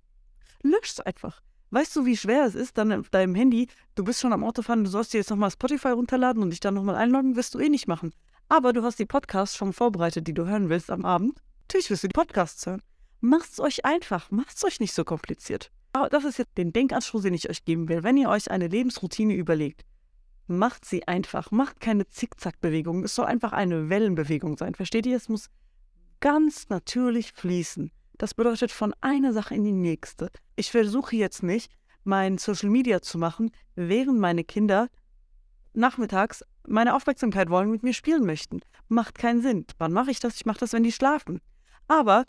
Lösch 0.63 0.91
es 0.91 1.01
einfach. 1.01 1.43
Weißt 1.71 1.95
du, 1.95 2.05
wie 2.05 2.17
schwer 2.17 2.45
es 2.45 2.55
ist, 2.55 2.79
dann 2.79 2.93
auf 2.93 3.11
deinem 3.11 3.35
Handy, 3.35 3.69
du 3.95 4.03
bist 4.03 4.21
schon 4.21 4.33
am 4.33 4.43
Autofahren, 4.43 4.85
du 4.85 4.91
sollst 4.91 5.15
dir 5.15 5.19
jetzt 5.19 5.31
nochmal 5.31 5.51
Spotify 5.51 5.91
runterladen 5.91 6.43
und 6.43 6.51
dich 6.51 6.61
dann 6.61 6.75
nochmal 6.75 6.97
einloggen, 6.97 7.37
wirst 7.37 7.55
du 7.55 7.61
eh 7.61 7.69
nicht 7.69 7.87
machen. 7.87 8.13
Aber 8.49 8.73
du 8.73 8.83
hast 8.83 8.99
die 8.99 9.07
Podcasts 9.07 9.57
schon 9.57 9.73
vorbereitet, 9.73 10.27
die 10.27 10.35
du 10.35 10.47
hören 10.47 10.69
willst 10.69 10.91
am 10.91 11.05
Abend. 11.05 11.41
Natürlich 11.63 11.91
wirst 11.91 12.03
du 12.03 12.09
die 12.09 12.19
Podcasts 12.19 12.67
hören. 12.67 12.83
Macht's 13.21 13.61
euch 13.61 13.85
einfach, 13.85 14.31
macht's 14.33 14.65
euch 14.65 14.81
nicht 14.81 14.95
so 14.95 15.05
kompliziert. 15.05 15.71
Das 16.11 16.25
ist 16.25 16.39
jetzt 16.39 16.57
den 16.59 16.73
Denkanstoß, 16.73 17.23
den 17.23 17.35
ich 17.35 17.49
euch 17.49 17.65
geben 17.65 17.89
will. 17.89 18.03
Wenn 18.03 18.17
ihr 18.17 18.29
euch 18.29 18.51
eine 18.51 18.67
Lebensroutine 18.67 19.35
überlegt, 19.35 19.85
macht 20.49 20.85
sie 20.85 21.07
einfach. 21.07 21.53
Macht 21.53 21.81
keine 21.81 22.09
Zickzackbewegung. 22.09 23.05
Es 23.05 23.15
soll 23.15 23.27
einfach 23.27 23.53
eine 23.53 23.89
Wellenbewegung 23.89 24.57
sein. 24.57 24.75
Versteht 24.75 25.07
ihr? 25.07 25.17
Es 25.17 25.29
muss 25.29 25.51
ganz 26.21 26.69
natürlich 26.69 27.33
fließen. 27.33 27.91
Das 28.19 28.35
bedeutet 28.35 28.71
von 28.71 28.95
einer 29.01 29.33
Sache 29.33 29.55
in 29.55 29.65
die 29.65 29.73
nächste. 29.73 30.31
Ich 30.57 30.71
versuche 30.71 31.17
jetzt 31.17 31.43
nicht, 31.43 31.73
mein 32.05 32.39
Social 32.39 32.71
Media 32.71 33.01
zu 33.01 33.19
machen, 33.19 33.51
während 33.75 34.19
meine 34.19 34.45
Kinder 34.45 34.89
nachmittags 35.73 36.45
meine 36.67 36.95
Aufmerksamkeit 36.95 37.49
wollen, 37.49 37.71
mit 37.71 37.83
mir 37.83 37.95
spielen 37.95 38.27
möchten. 38.27 38.61
Macht 38.89 39.17
keinen 39.17 39.43
Sinn. 39.43 39.67
Wann 39.79 39.93
mache 39.93 40.11
ich 40.11 40.21
das? 40.21 40.37
Ich 40.37 40.47
mache 40.47 40.61
das, 40.61 40.73
wenn 40.73 40.83
die 40.83 40.93
schlafen. 40.93 41.41
Aber 41.89 42.25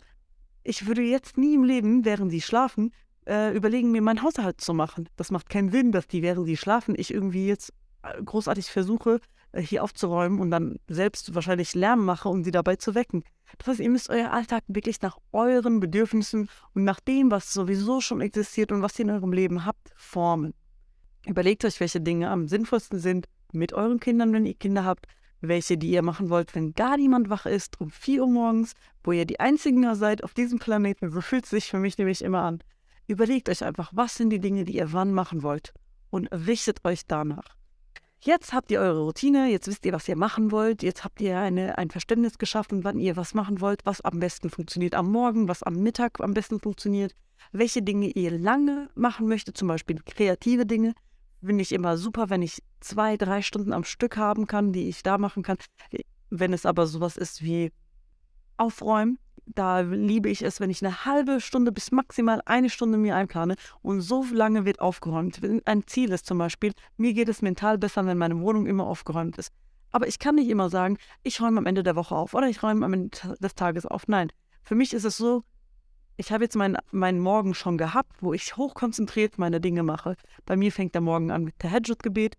ich 0.64 0.86
würde 0.86 1.02
jetzt 1.02 1.36
nie 1.36 1.54
im 1.54 1.64
Leben, 1.64 2.04
während 2.04 2.30
sie 2.30 2.40
schlafen, 2.40 2.92
äh, 3.26 3.54
überlegen, 3.54 3.92
mir 3.92 4.02
meinen 4.02 4.22
Haushalt 4.22 4.60
zu 4.60 4.74
machen. 4.74 5.08
Das 5.16 5.30
macht 5.30 5.48
keinen 5.48 5.70
Sinn, 5.70 5.92
dass 5.92 6.08
die, 6.08 6.22
während 6.22 6.46
sie 6.46 6.56
schlafen, 6.56 6.94
ich 6.96 7.12
irgendwie 7.12 7.46
jetzt 7.46 7.72
äh, 8.02 8.22
großartig 8.22 8.66
versuche, 8.66 9.20
äh, 9.52 9.60
hier 9.60 9.84
aufzuräumen 9.84 10.40
und 10.40 10.50
dann 10.50 10.78
selbst 10.88 11.34
wahrscheinlich 11.34 11.74
Lärm 11.74 12.04
mache, 12.04 12.28
um 12.28 12.42
sie 12.42 12.50
dabei 12.50 12.76
zu 12.76 12.94
wecken. 12.94 13.24
Das 13.58 13.68
heißt, 13.68 13.80
ihr 13.80 13.90
müsst 13.90 14.10
euer 14.10 14.32
Alltag 14.32 14.64
wirklich 14.68 15.00
nach 15.02 15.18
euren 15.32 15.80
Bedürfnissen 15.80 16.48
und 16.74 16.84
nach 16.84 17.00
dem, 17.00 17.30
was 17.30 17.52
sowieso 17.52 18.00
schon 18.00 18.20
existiert 18.20 18.72
und 18.72 18.82
was 18.82 18.98
ihr 18.98 19.04
in 19.04 19.10
eurem 19.10 19.32
Leben 19.32 19.64
habt, 19.64 19.92
formen. 19.94 20.54
Überlegt 21.26 21.64
euch, 21.64 21.78
welche 21.80 22.00
Dinge 22.00 22.30
am 22.30 22.48
sinnvollsten 22.48 22.98
sind 22.98 23.28
mit 23.52 23.72
euren 23.72 24.00
Kindern, 24.00 24.32
wenn 24.32 24.46
ihr 24.46 24.54
Kinder 24.54 24.84
habt, 24.84 25.06
welche, 25.40 25.76
die 25.76 25.90
ihr 25.90 26.02
machen 26.02 26.30
wollt, 26.30 26.54
wenn 26.54 26.72
gar 26.72 26.96
niemand 26.96 27.28
wach 27.28 27.46
ist, 27.46 27.80
um 27.80 27.90
4 27.90 28.22
Uhr 28.22 28.30
morgens, 28.30 28.74
wo 29.04 29.12
ihr 29.12 29.24
die 29.24 29.40
Einzigen 29.40 29.94
seid 29.94 30.24
auf 30.24 30.34
diesem 30.34 30.58
Planeten. 30.58 31.10
So 31.10 31.20
fühlt 31.20 31.46
sich 31.46 31.66
für 31.66 31.78
mich 31.78 31.98
nämlich 31.98 32.22
immer 32.22 32.42
an. 32.42 32.62
Überlegt 33.06 33.48
euch 33.48 33.64
einfach, 33.64 33.90
was 33.94 34.16
sind 34.16 34.30
die 34.30 34.40
Dinge, 34.40 34.64
die 34.64 34.76
ihr 34.76 34.92
wann 34.92 35.12
machen 35.12 35.42
wollt 35.42 35.74
und 36.10 36.28
richtet 36.28 36.84
euch 36.84 37.06
danach. 37.06 37.56
Jetzt 38.24 38.52
habt 38.52 38.70
ihr 38.70 38.78
eure 38.78 39.00
Routine, 39.00 39.50
jetzt 39.50 39.66
wisst 39.66 39.84
ihr, 39.84 39.92
was 39.92 40.06
ihr 40.06 40.14
machen 40.14 40.52
wollt, 40.52 40.84
jetzt 40.84 41.02
habt 41.02 41.20
ihr 41.20 41.36
eine, 41.40 41.76
ein 41.76 41.90
Verständnis 41.90 42.38
geschaffen, 42.38 42.84
wann 42.84 43.00
ihr 43.00 43.16
was 43.16 43.34
machen 43.34 43.60
wollt, 43.60 43.84
was 43.84 44.00
am 44.00 44.20
besten 44.20 44.48
funktioniert 44.48 44.94
am 44.94 45.10
Morgen, 45.10 45.48
was 45.48 45.64
am 45.64 45.74
Mittag 45.74 46.20
am 46.20 46.32
besten 46.32 46.60
funktioniert, 46.60 47.16
welche 47.50 47.82
Dinge 47.82 48.06
ihr 48.06 48.30
lange 48.30 48.88
machen 48.94 49.26
möchtet, 49.26 49.56
zum 49.56 49.66
Beispiel 49.66 50.00
kreative 50.06 50.66
Dinge. 50.66 50.94
Finde 51.44 51.62
ich 51.62 51.72
immer 51.72 51.96
super, 51.96 52.30
wenn 52.30 52.42
ich 52.42 52.62
zwei, 52.78 53.16
drei 53.16 53.42
Stunden 53.42 53.72
am 53.72 53.82
Stück 53.82 54.16
haben 54.16 54.46
kann, 54.46 54.72
die 54.72 54.88
ich 54.88 55.02
da 55.02 55.18
machen 55.18 55.42
kann. 55.42 55.56
Wenn 56.30 56.52
es 56.52 56.64
aber 56.64 56.86
sowas 56.86 57.16
ist 57.16 57.42
wie 57.42 57.72
Aufräumen, 58.56 59.18
da 59.46 59.80
liebe 59.80 60.28
ich 60.28 60.42
es, 60.42 60.60
wenn 60.60 60.70
ich 60.70 60.84
eine 60.84 61.04
halbe 61.04 61.40
Stunde 61.40 61.72
bis 61.72 61.90
maximal 61.92 62.40
eine 62.46 62.70
Stunde 62.70 62.98
mir 62.98 63.16
einplane 63.16 63.56
und 63.82 64.00
so 64.00 64.24
lange 64.32 64.64
wird 64.64 64.80
aufgeräumt. 64.80 65.42
Wenn 65.42 65.60
ein 65.66 65.86
Ziel 65.86 66.12
ist 66.12 66.26
zum 66.26 66.38
Beispiel, 66.38 66.72
mir 66.96 67.12
geht 67.12 67.28
es 67.28 67.42
mental 67.42 67.78
besser, 67.78 68.06
wenn 68.06 68.18
meine 68.18 68.40
Wohnung 68.40 68.66
immer 68.66 68.86
aufgeräumt 68.86 69.38
ist. 69.38 69.52
Aber 69.90 70.06
ich 70.08 70.18
kann 70.18 70.36
nicht 70.36 70.48
immer 70.48 70.70
sagen, 70.70 70.96
ich 71.22 71.40
räume 71.40 71.58
am 71.58 71.66
Ende 71.66 71.82
der 71.82 71.96
Woche 71.96 72.14
auf 72.14 72.34
oder 72.34 72.48
ich 72.48 72.62
räume 72.62 72.86
am 72.86 72.92
Ende 72.92 73.36
des 73.40 73.54
Tages 73.54 73.84
auf. 73.84 74.08
Nein, 74.08 74.30
für 74.62 74.74
mich 74.74 74.94
ist 74.94 75.04
es 75.04 75.16
so, 75.16 75.44
ich 76.16 76.32
habe 76.32 76.44
jetzt 76.44 76.56
meinen, 76.56 76.78
meinen 76.90 77.18
Morgen 77.18 77.54
schon 77.54 77.78
gehabt, 77.78 78.22
wo 78.22 78.32
ich 78.32 78.56
hochkonzentriert 78.56 79.38
meine 79.38 79.60
Dinge 79.60 79.82
mache. 79.82 80.16
Bei 80.46 80.56
mir 80.56 80.72
fängt 80.72 80.94
der 80.94 81.00
Morgen 81.02 81.30
an 81.30 81.44
mit 81.44 81.54
der 81.62 81.70
Tahajjud-Gebet 81.70 82.36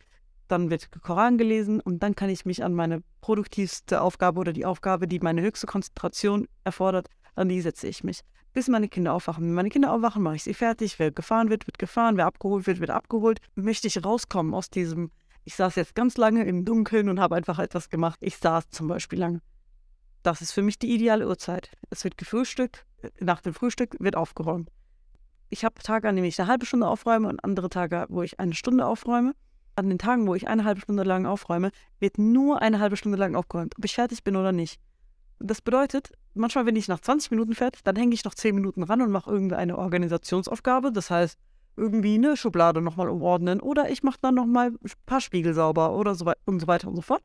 dann 0.54 0.70
wird 0.70 0.90
Koran 1.02 1.38
gelesen 1.38 1.80
und 1.80 2.04
dann 2.04 2.16
kann 2.16 2.30
ich 2.30 2.46
mich 2.46 2.64
an 2.64 2.74
meine 2.74 3.02
produktivste 3.22 4.02
Aufgabe 4.02 4.40
oder 4.40 4.54
die 4.54 4.66
Aufgabe, 4.66 5.08
die 5.08 5.20
meine 5.20 5.42
höchste 5.42 5.66
Konzentration 5.66 6.48
erfordert, 6.64 7.10
an 7.36 7.50
die 7.50 7.60
setze 7.60 7.88
ich 7.88 8.04
mich. 8.04 8.22
Bis 8.54 8.68
meine 8.68 8.88
Kinder 8.88 9.14
aufwachen. 9.14 9.44
Wenn 9.44 9.54
meine 9.54 9.70
Kinder 9.70 9.92
aufwachen, 9.92 10.22
mache 10.22 10.36
ich 10.36 10.44
sie 10.44 10.54
fertig. 10.54 11.00
Wer 11.00 11.12
gefahren 11.12 11.50
wird, 11.50 11.66
wird 11.66 11.80
gefahren. 11.80 12.18
Wer 12.18 12.28
abgeholt 12.28 12.68
wird, 12.68 12.80
wird 12.80 12.92
abgeholt. 12.92 13.40
Möchte 13.56 13.88
ich 13.88 14.06
rauskommen 14.06 14.54
aus 14.54 14.70
diesem, 14.70 15.10
ich 15.44 15.56
saß 15.56 15.76
jetzt 15.76 15.96
ganz 15.96 16.18
lange 16.18 16.44
im 16.44 16.66
Dunkeln 16.66 17.10
und 17.10 17.20
habe 17.20 17.36
einfach 17.36 17.58
etwas 17.58 17.90
gemacht. 17.90 18.20
Ich 18.22 18.38
saß 18.38 18.70
zum 18.70 18.88
Beispiel 18.88 19.18
lange. 19.18 19.42
Das 20.22 20.42
ist 20.42 20.52
für 20.52 20.62
mich 20.62 20.78
die 20.78 20.94
ideale 20.94 21.28
Uhrzeit. 21.28 21.72
Es 21.90 22.04
wird 22.04 22.16
gefrühstückt, 22.20 22.86
nach 23.20 23.42
dem 23.42 23.56
Frühstück 23.56 23.98
wird 24.00 24.16
aufgeräumt. 24.16 24.70
Ich 25.50 25.66
habe 25.66 25.82
Tage, 25.82 26.08
an 26.08 26.16
denen 26.16 26.28
ich 26.28 26.40
eine 26.40 26.48
halbe 26.48 26.68
Stunde 26.68 26.88
aufräume 26.88 27.28
und 27.28 27.44
andere 27.44 27.70
Tage, 27.70 28.06
wo 28.10 28.22
ich 28.22 28.40
eine 28.40 28.54
Stunde 28.54 28.86
aufräume 28.86 29.34
an 29.76 29.90
den 29.90 29.98
Tagen, 29.98 30.28
wo 30.28 30.36
ich 30.36 30.48
eine 30.48 30.64
halbe 30.64 30.82
Stunde 30.82 31.04
lang 31.04 31.26
aufräume, 31.26 31.72
wird 32.00 32.18
nur 32.18 32.62
eine 32.62 32.80
halbe 32.80 32.98
Stunde 32.98 33.18
lang 33.18 33.36
aufgeräumt, 33.36 33.76
ob 33.78 33.86
ich 33.86 33.96
fertig 33.96 34.24
bin 34.24 34.36
oder 34.36 34.52
nicht. 34.52 34.80
Das 35.40 35.62
bedeutet, 35.62 36.12
manchmal 36.34 36.64
bin 36.64 36.76
ich 36.76 36.88
nach 36.88 37.00
20 37.00 37.32
Minuten 37.32 37.54
fertig, 37.54 37.84
dann 37.84 37.96
hänge 37.96 38.14
ich 38.14 38.24
noch 38.24 38.34
10 38.34 38.56
Minuten 38.56 38.84
ran 38.84 39.02
und 39.02 39.12
mache 39.12 39.30
irgendeine 39.30 39.78
Organisationsaufgabe. 39.78 40.92
Das 40.92 41.10
heißt, 41.10 41.38
irgendwie 41.76 42.16
eine 42.16 42.38
Schublade 42.38 42.82
nochmal 42.82 43.10
umordnen 43.10 43.60
oder 43.60 43.90
ich 43.90 44.04
mache 44.04 44.20
dann 44.22 44.36
nochmal 44.36 44.70
ein 44.70 44.92
paar 45.06 45.22
Spiegel 45.22 45.54
sauber 45.54 45.96
oder 45.96 46.16
so, 46.16 46.32
und 46.46 46.60
so 46.60 46.68
weiter 46.68 46.88
und 46.88 46.96
so 46.96 47.02
fort. 47.02 47.24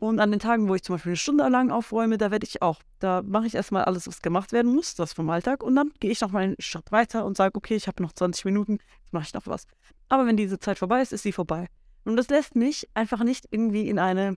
Und 0.00 0.20
an 0.20 0.30
den 0.30 0.38
Tagen, 0.38 0.68
wo 0.68 0.76
ich 0.76 0.84
zum 0.84 0.94
Beispiel 0.94 1.10
eine 1.10 1.16
Stunde 1.16 1.48
lang 1.48 1.72
aufräume, 1.72 2.18
da 2.18 2.30
werde 2.30 2.46
ich 2.46 2.62
auch, 2.62 2.80
da 3.00 3.20
mache 3.20 3.48
ich 3.48 3.56
erstmal 3.56 3.82
alles, 3.82 4.06
was 4.06 4.22
gemacht 4.22 4.52
werden 4.52 4.72
muss, 4.72 4.94
das 4.94 5.12
vom 5.12 5.28
Alltag. 5.28 5.60
Und 5.60 5.74
dann 5.74 5.90
gehe 5.98 6.12
ich 6.12 6.20
nochmal 6.20 6.44
einen 6.44 6.54
Schritt 6.60 6.92
weiter 6.92 7.24
und 7.24 7.36
sage, 7.36 7.56
okay, 7.56 7.74
ich 7.74 7.88
habe 7.88 8.00
noch 8.00 8.12
20 8.12 8.44
Minuten, 8.44 8.78
jetzt 9.00 9.12
mache 9.12 9.24
ich 9.24 9.34
noch 9.34 9.48
was. 9.48 9.66
Aber 10.08 10.24
wenn 10.24 10.36
diese 10.36 10.60
Zeit 10.60 10.78
vorbei 10.78 11.02
ist, 11.02 11.12
ist 11.12 11.24
sie 11.24 11.32
vorbei. 11.32 11.66
Und 12.04 12.14
das 12.14 12.28
lässt 12.28 12.54
mich 12.54 12.88
einfach 12.94 13.24
nicht 13.24 13.46
irgendwie 13.50 13.88
in 13.88 13.98
eine 13.98 14.36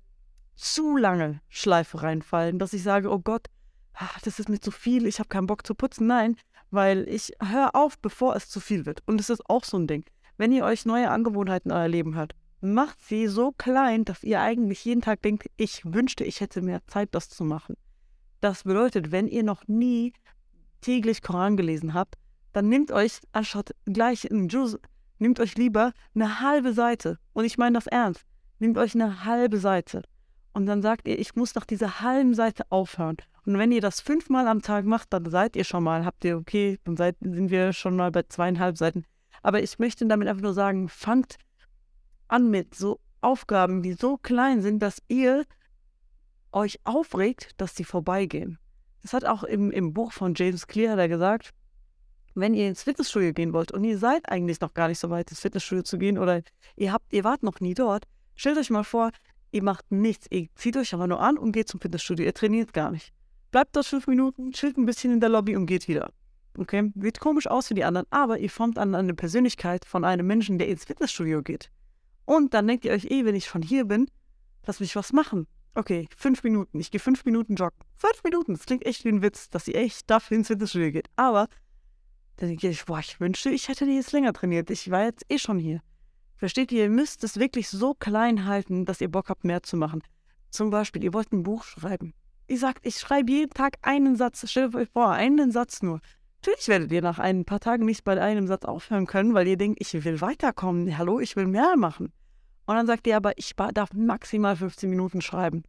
zu 0.56 0.97
lange 0.97 1.41
Schleife 1.47 2.02
reinfallen, 2.02 2.58
dass 2.58 2.74
ich 2.74 2.82
sage, 2.82 3.12
oh 3.12 3.19
Gott, 3.19 3.45
ah, 3.93 4.10
das 4.24 4.39
ist 4.39 4.50
mir 4.50 4.60
zu 4.60 4.71
viel, 4.71 5.06
ich 5.06 5.19
habe 5.19 5.30
keinen 5.30 5.45
Bock 5.45 5.67
zu 5.67 5.76
putzen. 5.76 6.08
Nein, 6.08 6.38
weil 6.71 7.08
ich 7.08 7.34
höre 7.39 7.76
auf, 7.76 8.00
bevor 8.00 8.36
es 8.36 8.50
zu 8.50 8.60
viel 8.60 8.88
wird. 8.88 9.04
Und 9.06 9.21
es 9.21 9.30
ist 9.30 9.47
auch 9.47 9.63
so 9.63 9.78
ein 9.78 9.86
Ding. 9.86 10.06
Wenn 10.38 10.52
ihr 10.52 10.65
euch 10.65 10.88
neue 10.88 11.12
Angewohnheiten 11.12 11.69
in 11.69 11.78
euer 11.78 11.88
Leben 11.88 12.15
habt, 12.15 12.34
macht 12.62 13.02
sie 13.02 13.28
so 13.28 13.52
klein, 13.52 14.06
dass 14.06 14.24
ihr 14.24 14.39
eigentlich 14.39 14.86
jeden 14.86 15.02
Tag 15.02 15.21
denkt, 15.21 15.47
ich 15.58 15.82
wünschte, 15.84 16.24
ich 16.24 16.41
hätte 16.41 16.62
mehr 16.62 16.86
Zeit, 16.88 17.10
das 17.12 17.30
zu 17.30 17.43
machen. 17.43 17.76
Das 18.39 18.63
bedeutet, 18.63 19.12
wenn 19.12 19.28
ihr 19.28 19.43
noch 19.43 19.67
nie 19.67 20.13
täglich 20.82 21.21
Koran 21.21 21.58
gelesen 21.58 21.93
habt, 21.93 22.15
dann 22.54 22.69
nehmt 22.69 22.91
euch, 22.91 23.19
anstatt 23.32 23.76
gleich 23.86 24.30
einen 24.30 24.47
Juz, 24.50 24.78
nehmt 25.19 25.39
euch 25.39 25.56
lieber 25.56 25.93
eine 26.15 26.41
halbe 26.41 26.74
Seite. 26.74 27.17
Und 27.34 27.45
ich 27.45 27.58
meine 27.58 27.76
das 27.76 27.88
ernst. 27.88 28.26
Nehmt 28.60 28.78
euch 28.78 28.95
eine 28.95 29.26
halbe 29.26 29.58
Seite. 29.58 30.04
Und 30.54 30.65
dann 30.65 30.82
sagt 30.82 31.08
ihr, 31.08 31.17
ich 31.17 31.36
muss 31.36 31.56
nach 31.56 31.65
dieser 31.65 32.02
halben 32.02 32.34
Seite 32.34 32.63
aufhören. 32.69 33.17
Und 33.45 33.58
wenn 33.58 33.71
ihr 33.71 33.82
das 33.82 34.02
fünfmal 34.02 34.47
am 34.47 34.62
Tag 34.62 34.86
macht, 34.86 35.13
dann 35.13 35.30
seid 35.30 35.56
ihr 35.56 35.63
schon 35.63 35.84
mal, 35.84 36.06
habt 36.06 36.26
ihr, 36.26 36.38
okay, 36.38 36.78
dann 36.84 36.97
seid, 36.97 37.15
sind 37.21 37.50
wir 37.50 37.74
schon 37.74 37.95
mal 37.95 38.12
bei 38.12 38.24
zweieinhalb 38.24 38.78
Seiten. 38.78 39.06
Aber 39.41 39.63
ich 39.63 39.80
möchte 39.80 40.06
damit 40.06 40.28
einfach 40.28 40.43
nur 40.43 40.54
sagen, 40.54 40.89
fangt 40.89 41.38
an 42.32 42.50
mit 42.50 42.76
so 42.76 43.00
Aufgaben, 43.22 43.84
die 43.84 43.94
so 43.94 44.17
klein 44.17 44.62
sind, 44.62 44.80
dass 44.80 45.02
ihr 45.08 45.46
euch 46.52 46.80
aufregt, 46.84 47.52
dass 47.58 47.76
sie 47.76 47.84
vorbeigehen. 47.84 48.58
Das 49.02 49.13
hat 49.13 49.26
auch 49.26 49.44
im, 49.44 49.72
im 49.72 49.94
Buch 49.94 50.12
von 50.12 50.34
James 50.36 50.67
Clear 50.67 50.96
da 50.96 51.08
gesagt, 51.08 51.52
wenn 52.34 52.54
ihr 52.54 52.67
ins 52.67 52.84
Fitnessstudio 52.84 53.34
gehen 53.34 53.54
wollt 53.54 53.72
und 53.72 53.84
ihr 53.84 53.98
seid 53.98 54.30
eigentlich 54.30 54.62
noch 54.62 54.74
gar 54.74 54.88
nicht 54.88 55.00
so 55.00 55.10
weit, 55.10 55.30
ins 55.32 55.41
Fitnessstudio 55.41 55.84
zu 55.84 55.98
gehen 55.98 56.17
oder 56.17 56.41
ihr 56.76 56.94
habt, 56.94 57.12
ihr 57.13 57.24
wart 57.24 57.44
noch 57.44 57.60
nie 57.60 57.74
dort, 57.74 58.06
stellt 58.36 58.58
euch 58.58 58.70
mal 58.70 58.84
vor, 58.84 59.12
ihr 59.52 59.63
macht 59.63 59.91
nichts. 59.91 60.28
Ihr 60.30 60.48
zieht 60.56 60.78
euch 60.78 60.94
aber 60.94 61.08
nur 61.08 61.20
an 61.20 61.38
und 61.38 61.52
geht 61.52 61.67
zum 61.67 61.82
Fitnessstudio. 61.82 62.26
Ihr 62.26 62.34
trainiert 62.34 62.74
gar 62.74 62.91
nicht. 62.91 63.13
Bleibt 63.52 63.76
dort 63.76 63.86
fünf 63.86 64.08
Minuten, 64.08 64.52
chillt 64.52 64.78
ein 64.78 64.86
bisschen 64.86 65.12
in 65.12 65.20
der 65.20 65.30
Lobby 65.30 65.56
und 65.56 65.65
geht 65.65 65.88
wieder. 65.88 66.13
Okay? 66.58 66.91
Sieht 66.96 67.20
komisch 67.20 67.48
aus 67.48 67.67
für 67.67 67.74
die 67.74 67.84
anderen, 67.84 68.08
aber 68.10 68.39
ihr 68.39 68.50
formt 68.50 68.78
an 68.78 68.96
eine 68.96 69.13
Persönlichkeit 69.13 69.84
von 69.84 70.06
einem 70.06 70.26
Menschen, 70.26 70.58
der 70.58 70.70
ins 70.70 70.86
Fitnessstudio 70.86 71.41
geht. 71.41 71.70
Und 72.26 72.54
dann 72.54 72.68
denkt 72.68 72.86
ihr 72.86 72.92
euch 72.92 73.06
eh, 73.06 73.26
wenn 73.26 73.36
ich 73.36 73.46
schon 73.46 73.62
hier 73.62 73.86
bin, 73.86 74.10
lass 74.66 74.80
mich 74.80 74.96
was 74.96 75.14
machen. 75.14 75.48
Okay, 75.74 76.08
fünf 76.16 76.44
Minuten. 76.44 76.80
Ich 76.80 76.92
gehe 76.92 77.00
fünf 77.00 77.24
Minuten 77.26 77.56
joggen. 77.56 77.80
Fünf 77.96 78.24
Minuten. 78.24 78.54
Das 78.54 78.66
klingt 78.66 78.86
echt 78.86 79.06
wie 79.06 79.10
ein 79.10 79.22
Witz, 79.22 79.50
dass 79.50 79.68
ihr 79.68 79.76
echt 79.76 80.10
dafür 80.10 80.38
ins 80.38 80.48
Fitnessstudio 80.48 80.92
geht. 80.92 81.10
Aber 81.16 81.48
dann 82.38 82.50
denke 82.50 82.70
ich, 82.70 82.86
boah, 82.86 83.00
ich 83.00 83.20
wünschte, 83.20 83.50
ich 83.50 83.68
hätte 83.70 83.86
die 83.86 83.96
jetzt 83.96 84.12
länger 84.12 84.34
trainiert. 84.34 84.70
Ich 84.70 84.92
war 84.92 85.04
jetzt 85.04 85.26
eh 85.30 85.38
schon 85.38 85.60
hier. 85.60 85.82
Versteht 86.36 86.72
ihr? 86.72 86.86
Ihr 86.86 86.90
müsst 86.90 87.24
es 87.24 87.38
wirklich 87.38 87.70
so 87.70 87.94
klein 87.94 88.46
halten, 88.46 88.86
dass 88.86 89.00
ihr 89.00 89.10
Bock 89.12 89.30
habt, 89.30 89.44
mehr 89.44 89.64
zu 89.64 89.78
machen. 89.78 90.02
Zum 90.50 90.72
Beispiel, 90.72 91.04
ihr 91.04 91.14
wollt 91.14 91.32
ein 91.32 91.44
Buch 91.44 91.64
schreiben. 91.64 92.14
Ihr 92.48 92.58
sagt, 92.58 92.86
ich 92.86 92.98
schreibe 92.98 93.32
jeden 93.32 93.54
Tag 93.54 93.78
einen 93.82 94.16
Satz. 94.16 94.50
Stellt 94.50 94.76
euch 94.76 94.90
vor, 94.90 95.12
einen 95.12 95.52
Satz 95.52 95.82
nur. 95.82 96.02
Natürlich 96.44 96.68
werdet 96.70 96.92
ihr 96.92 97.04
nach 97.04 97.20
ein 97.20 97.46
paar 97.46 97.60
Tagen 97.60 97.86
nicht 97.86 98.04
bei 98.04 98.20
einem 98.20 98.48
Satz 98.48 98.66
aufhören 98.66 99.06
können, 99.06 99.36
weil 99.36 99.48
ihr 99.48 99.58
denkt, 99.58 99.78
ich 99.80 99.94
will 100.04 100.22
weiterkommen. 100.22 100.98
Hallo, 100.98 101.20
ich 101.20 101.36
will 101.36 101.46
mehr 101.46 101.76
machen. 101.78 102.12
Und 102.66 102.76
dann 102.76 102.88
sagt 102.88 103.06
ihr 103.06 103.16
aber, 103.16 103.38
ich 103.38 103.54
darf 103.56 103.94
maximal 103.94 104.56
15 104.56 104.90
Minuten 104.90 105.22
schreiben. 105.22 105.62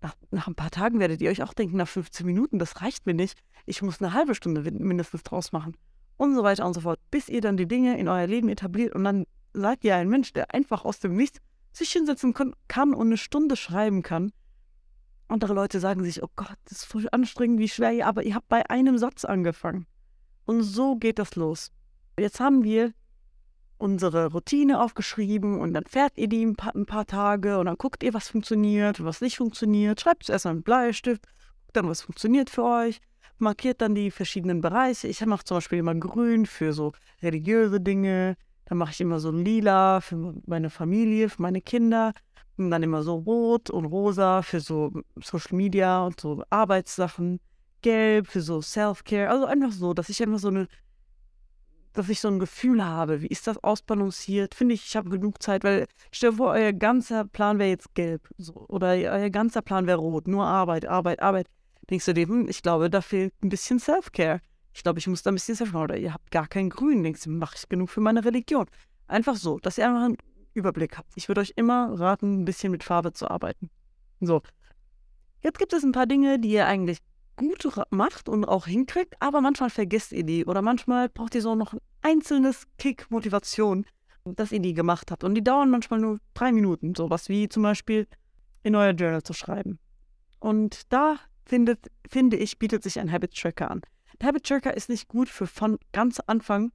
Nach, 0.00 0.14
nach, 0.30 0.46
ein 0.46 0.54
paar 0.54 0.70
Tagen 0.70 1.00
werdet 1.00 1.20
ihr 1.20 1.30
euch 1.30 1.42
auch 1.42 1.54
denken, 1.54 1.76
nach 1.76 1.88
15 1.88 2.24
Minuten, 2.24 2.60
das 2.60 2.80
reicht 2.80 3.04
mir 3.04 3.14
nicht. 3.14 3.36
Ich 3.66 3.82
muss 3.82 4.00
eine 4.00 4.12
halbe 4.12 4.36
Stunde 4.36 4.62
mindestens 4.70 5.24
draus 5.24 5.50
machen. 5.50 5.76
Und 6.16 6.36
so 6.36 6.44
weiter 6.44 6.66
und 6.66 6.74
so 6.74 6.82
fort. 6.82 7.00
Bis 7.10 7.28
ihr 7.28 7.40
dann 7.40 7.56
die 7.56 7.66
Dinge 7.66 7.98
in 7.98 8.06
euer 8.06 8.28
Leben 8.28 8.48
etabliert 8.48 8.94
und 8.94 9.02
dann 9.02 9.26
seid 9.54 9.82
ihr 9.82 9.96
ein 9.96 10.08
Mensch, 10.08 10.32
der 10.32 10.54
einfach 10.54 10.84
aus 10.84 11.00
dem 11.00 11.16
Nichts 11.16 11.40
sich 11.72 11.90
hinsetzen 11.90 12.32
kann 12.68 12.94
und 12.94 13.08
eine 13.08 13.16
Stunde 13.16 13.56
schreiben 13.56 14.04
kann. 14.04 14.30
Andere 15.30 15.54
Leute 15.54 15.78
sagen 15.78 16.02
sich, 16.02 16.24
oh 16.24 16.30
Gott, 16.34 16.56
das 16.64 16.78
ist 16.78 16.84
voll 16.86 17.06
anstrengend, 17.12 17.60
wie 17.60 17.68
schwer 17.68 18.04
aber 18.04 18.24
ihr 18.24 18.34
habt 18.34 18.48
bei 18.48 18.68
einem 18.68 18.98
Satz 18.98 19.24
angefangen. 19.24 19.86
Und 20.44 20.62
so 20.62 20.96
geht 20.96 21.20
das 21.20 21.36
los. 21.36 21.70
Jetzt 22.18 22.40
haben 22.40 22.64
wir 22.64 22.92
unsere 23.78 24.32
Routine 24.32 24.82
aufgeschrieben 24.82 25.60
und 25.60 25.72
dann 25.72 25.84
fährt 25.84 26.14
ihr 26.16 26.26
die 26.26 26.44
ein 26.44 26.56
paar, 26.56 26.74
ein 26.74 26.84
paar, 26.84 27.06
Tage 27.06 27.60
und 27.60 27.66
dann 27.66 27.78
guckt 27.78 28.02
ihr, 28.02 28.12
was 28.12 28.28
funktioniert, 28.28 29.04
was 29.04 29.20
nicht 29.20 29.36
funktioniert. 29.36 30.00
Schreibt 30.00 30.24
es 30.24 30.30
erst 30.30 30.46
mal 30.46 30.54
mit 30.54 30.64
Bleistift, 30.64 31.22
guckt 31.22 31.76
dann, 31.76 31.88
was 31.88 32.02
funktioniert 32.02 32.50
für 32.50 32.64
euch, 32.64 33.00
markiert 33.38 33.80
dann 33.82 33.94
die 33.94 34.10
verschiedenen 34.10 34.60
Bereiche. 34.60 35.06
Ich 35.06 35.24
mache 35.24 35.44
zum 35.44 35.58
Beispiel 35.58 35.78
immer 35.78 35.94
grün 35.94 36.44
für 36.44 36.72
so 36.72 36.92
religiöse 37.22 37.80
Dinge, 37.80 38.36
dann 38.64 38.78
mache 38.78 38.90
ich 38.90 39.00
immer 39.00 39.20
so 39.20 39.30
lila 39.30 40.00
für 40.00 40.34
meine 40.46 40.70
Familie, 40.70 41.28
für 41.28 41.40
meine 41.40 41.60
Kinder 41.60 42.12
und 42.66 42.70
dann 42.70 42.82
immer 42.82 43.02
so 43.02 43.16
rot 43.16 43.70
und 43.70 43.86
rosa 43.86 44.42
für 44.42 44.60
so 44.60 44.92
Social 45.22 45.56
Media 45.56 46.04
und 46.04 46.20
so 46.20 46.42
Arbeitssachen, 46.50 47.40
gelb 47.82 48.26
für 48.26 48.40
so 48.40 48.60
Self-Care, 48.60 49.30
also 49.30 49.46
einfach 49.46 49.72
so, 49.72 49.94
dass 49.94 50.08
ich 50.08 50.22
einfach 50.22 50.38
so 50.38 50.48
eine 50.48 50.68
dass 51.92 52.08
ich 52.08 52.20
so 52.20 52.28
ein 52.28 52.38
Gefühl 52.38 52.84
habe, 52.84 53.20
wie 53.20 53.26
ist 53.26 53.46
das 53.46 53.62
ausbalanciert? 53.64 54.54
Finde 54.54 54.74
ich, 54.74 54.86
ich 54.86 54.96
habe 54.96 55.10
genug 55.10 55.42
Zeit, 55.42 55.64
weil 55.64 55.86
stell 56.12 56.30
dir 56.30 56.36
vor, 56.36 56.52
euer 56.52 56.72
ganzer 56.72 57.24
Plan 57.24 57.58
wäre 57.58 57.70
jetzt 57.70 57.94
gelb 57.94 58.28
so, 58.38 58.54
oder 58.68 58.90
euer 58.90 59.30
ganzer 59.30 59.62
Plan 59.62 59.86
wäre 59.86 59.98
rot, 59.98 60.28
nur 60.28 60.44
Arbeit, 60.44 60.86
Arbeit, 60.86 61.20
Arbeit. 61.20 61.48
Denkst 61.90 62.04
du 62.06 62.14
dir, 62.14 62.28
hm, 62.28 62.48
ich 62.48 62.62
glaube, 62.62 62.90
da 62.90 63.00
fehlt 63.00 63.34
ein 63.42 63.48
bisschen 63.48 63.80
Self-Care. 63.80 64.40
Ich 64.72 64.84
glaube, 64.84 65.00
ich 65.00 65.08
muss 65.08 65.24
da 65.24 65.32
ein 65.32 65.34
bisschen 65.34 65.56
Self-Care. 65.56 65.82
Oder 65.82 65.96
ihr 65.96 66.14
habt 66.14 66.30
gar 66.30 66.46
kein 66.46 66.70
Grün. 66.70 67.02
Denkst 67.02 67.24
du, 67.24 67.30
mache 67.30 67.56
ich 67.56 67.68
genug 67.68 67.90
für 67.90 68.00
meine 68.00 68.24
Religion? 68.24 68.66
Einfach 69.08 69.34
so, 69.34 69.58
dass 69.58 69.76
ihr 69.76 69.88
einfach 69.88 70.04
einen 70.04 70.16
Überblick 70.54 70.98
habt. 70.98 71.12
Ich 71.16 71.28
würde 71.28 71.40
euch 71.40 71.52
immer 71.56 71.98
raten, 71.98 72.42
ein 72.42 72.44
bisschen 72.44 72.72
mit 72.72 72.84
Farbe 72.84 73.12
zu 73.12 73.30
arbeiten. 73.30 73.70
So. 74.20 74.42
Jetzt 75.42 75.58
gibt 75.58 75.72
es 75.72 75.82
ein 75.82 75.92
paar 75.92 76.06
Dinge, 76.06 76.38
die 76.38 76.50
ihr 76.50 76.66
eigentlich 76.66 76.98
gut 77.36 77.66
macht 77.90 78.28
und 78.28 78.44
auch 78.44 78.66
hinkriegt, 78.66 79.14
aber 79.20 79.40
manchmal 79.40 79.70
vergesst 79.70 80.12
ihr 80.12 80.24
die 80.24 80.44
oder 80.44 80.60
manchmal 80.60 81.08
braucht 81.08 81.34
ihr 81.34 81.40
so 81.40 81.54
noch 81.54 81.72
ein 81.72 81.80
einzelnes 82.02 82.66
Kick 82.76 83.10
Motivation, 83.10 83.86
dass 84.24 84.52
ihr 84.52 84.60
die 84.60 84.74
gemacht 84.74 85.10
habt. 85.10 85.24
Und 85.24 85.34
die 85.34 85.42
dauern 85.42 85.70
manchmal 85.70 86.00
nur 86.00 86.18
drei 86.34 86.52
Minuten, 86.52 86.94
sowas 86.94 87.28
wie 87.30 87.48
zum 87.48 87.62
Beispiel 87.62 88.06
in 88.62 88.74
euer 88.76 88.92
Journal 88.92 89.22
zu 89.22 89.32
schreiben. 89.32 89.78
Und 90.38 90.92
da 90.92 91.16
findet, 91.46 91.90
finde 92.08 92.36
ich, 92.36 92.58
bietet 92.58 92.82
sich 92.82 92.98
ein 93.00 93.10
Habit 93.10 93.34
Tracker 93.34 93.70
an. 93.70 93.80
Ein 94.18 94.26
Habit 94.28 94.44
Tracker 94.44 94.76
ist 94.76 94.88
nicht 94.90 95.08
gut 95.08 95.28
für 95.28 95.46
von 95.46 95.78
ganz 95.92 96.20
Anfang 96.20 96.72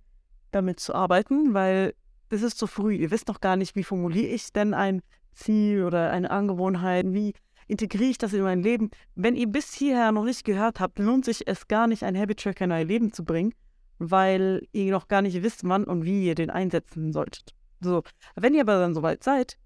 damit 0.51 0.79
zu 0.79 0.95
arbeiten, 0.95 1.53
weil 1.53 1.93
es 2.29 2.41
ist 2.41 2.57
zu 2.57 2.67
früh. 2.67 2.95
Ihr 2.95 3.11
wisst 3.11 3.27
noch 3.27 3.41
gar 3.41 3.55
nicht, 3.55 3.75
wie 3.75 3.83
formuliere 3.83 4.27
ich 4.27 4.51
denn 4.51 4.73
ein 4.73 5.01
Ziel 5.33 5.83
oder 5.83 6.11
eine 6.11 6.31
Angewohnheit, 6.31 7.05
wie 7.09 7.33
integriere 7.67 8.11
ich 8.11 8.17
das 8.17 8.33
in 8.33 8.41
mein 8.41 8.63
Leben. 8.63 8.89
Wenn 9.15 9.35
ihr 9.35 9.47
bis 9.47 9.73
hierher 9.73 10.11
noch 10.11 10.23
nicht 10.23 10.45
gehört 10.45 10.79
habt, 10.79 10.99
lohnt 10.99 11.25
sich 11.25 11.47
es 11.47 11.67
gar 11.67 11.87
nicht, 11.87 12.03
einen 12.03 12.17
Habit 12.17 12.41
Tracker 12.41 12.65
in 12.65 12.71
euer 12.71 12.83
Leben 12.83 13.11
zu 13.11 13.23
bringen, 13.23 13.53
weil 13.97 14.67
ihr 14.71 14.91
noch 14.91 15.07
gar 15.07 15.21
nicht 15.21 15.41
wisst, 15.43 15.61
wann 15.63 15.85
und 15.85 16.05
wie 16.05 16.25
ihr 16.25 16.35
den 16.35 16.49
einsetzen 16.49 17.11
solltet. 17.11 17.53
So, 17.81 18.03
wenn 18.35 18.53
ihr 18.53 18.61
aber 18.61 18.79
dann 18.79 18.93
soweit 18.93 19.23
seid, 19.23 19.57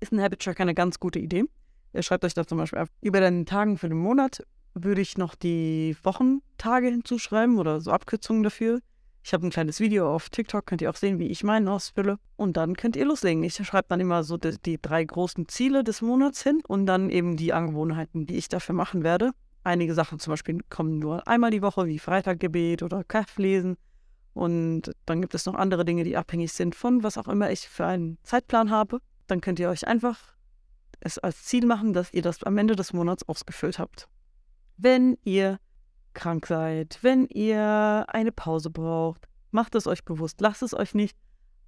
ist 0.00 0.12
ein 0.12 0.20
Habit 0.20 0.40
Tracker 0.40 0.62
eine 0.62 0.74
ganz 0.74 0.98
gute 1.00 1.18
Idee. 1.18 1.44
Ihr 1.92 2.02
schreibt 2.02 2.24
euch 2.24 2.34
da 2.34 2.46
zum 2.46 2.58
Beispiel 2.58 2.80
auf. 2.80 2.88
Über 3.00 3.20
den 3.20 3.46
Tagen 3.46 3.76
für 3.76 3.88
den 3.88 3.98
Monat 3.98 4.42
würde 4.74 5.00
ich 5.00 5.18
noch 5.18 5.34
die 5.34 5.96
Wochentage 6.02 6.88
hinzuschreiben 6.88 7.58
oder 7.58 7.80
so 7.80 7.90
Abkürzungen 7.90 8.42
dafür. 8.42 8.80
Ich 9.22 9.32
habe 9.32 9.46
ein 9.46 9.50
kleines 9.50 9.80
Video 9.80 10.14
auf 10.14 10.30
TikTok, 10.30 10.64
könnt 10.64 10.80
ihr 10.80 10.90
auch 10.90 10.96
sehen, 10.96 11.18
wie 11.18 11.26
ich 11.26 11.44
meinen 11.44 11.68
ausfülle. 11.68 12.18
Und 12.36 12.56
dann 12.56 12.76
könnt 12.76 12.96
ihr 12.96 13.04
loslegen. 13.04 13.42
Ich 13.42 13.54
schreibe 13.54 13.88
dann 13.88 14.00
immer 14.00 14.24
so 14.24 14.36
die, 14.36 14.56
die, 14.64 14.80
drei 14.80 15.04
großen 15.04 15.48
Ziele 15.48 15.84
des 15.84 16.02
Monats 16.02 16.42
hin 16.42 16.60
und 16.66 16.86
dann 16.86 17.10
eben 17.10 17.36
die 17.36 17.52
Angewohnheiten, 17.52 18.26
die 18.26 18.36
ich 18.36 18.48
dafür 18.48 18.74
machen 18.74 19.04
werde. 19.04 19.32
Einige 19.64 19.92
Sachen 19.92 20.18
zum 20.18 20.32
Beispiel 20.32 20.60
kommen 20.70 20.98
nur 20.98 21.28
einmal 21.28 21.50
die 21.50 21.62
Woche, 21.62 21.86
wie 21.86 21.98
Freitaggebet 21.98 22.82
oder 22.82 23.04
Kaff 23.04 23.36
lesen. 23.38 23.76
Und 24.32 24.92
dann 25.04 25.20
gibt 25.20 25.34
es 25.34 25.46
noch 25.46 25.54
andere 25.54 25.84
Dinge, 25.84 26.04
die 26.04 26.16
abhängig 26.16 26.52
sind 26.52 26.74
von 26.74 27.02
was 27.02 27.18
auch 27.18 27.28
immer 27.28 27.50
ich 27.50 27.68
für 27.68 27.84
einen 27.84 28.18
Zeitplan 28.22 28.70
habe. 28.70 29.00
Dann 29.26 29.40
könnt 29.40 29.58
ihr 29.58 29.68
euch 29.68 29.86
einfach 29.86 30.38
es 31.00 31.18
als 31.18 31.44
Ziel 31.44 31.66
machen, 31.66 31.92
dass 31.92 32.12
ihr 32.12 32.22
das 32.22 32.42
am 32.44 32.56
Ende 32.58 32.76
des 32.76 32.92
Monats 32.92 33.28
ausgefüllt 33.28 33.78
habt. 33.78 34.08
Wenn 34.76 35.16
ihr 35.24 35.58
krank 36.18 36.46
seid, 36.46 36.98
wenn 37.02 37.26
ihr 37.28 38.04
eine 38.08 38.32
Pause 38.32 38.70
braucht, 38.70 39.28
macht 39.52 39.76
es 39.76 39.86
euch 39.86 40.04
bewusst. 40.04 40.40
Lasst 40.40 40.62
es 40.62 40.74
euch 40.74 40.92
nicht 40.94 41.16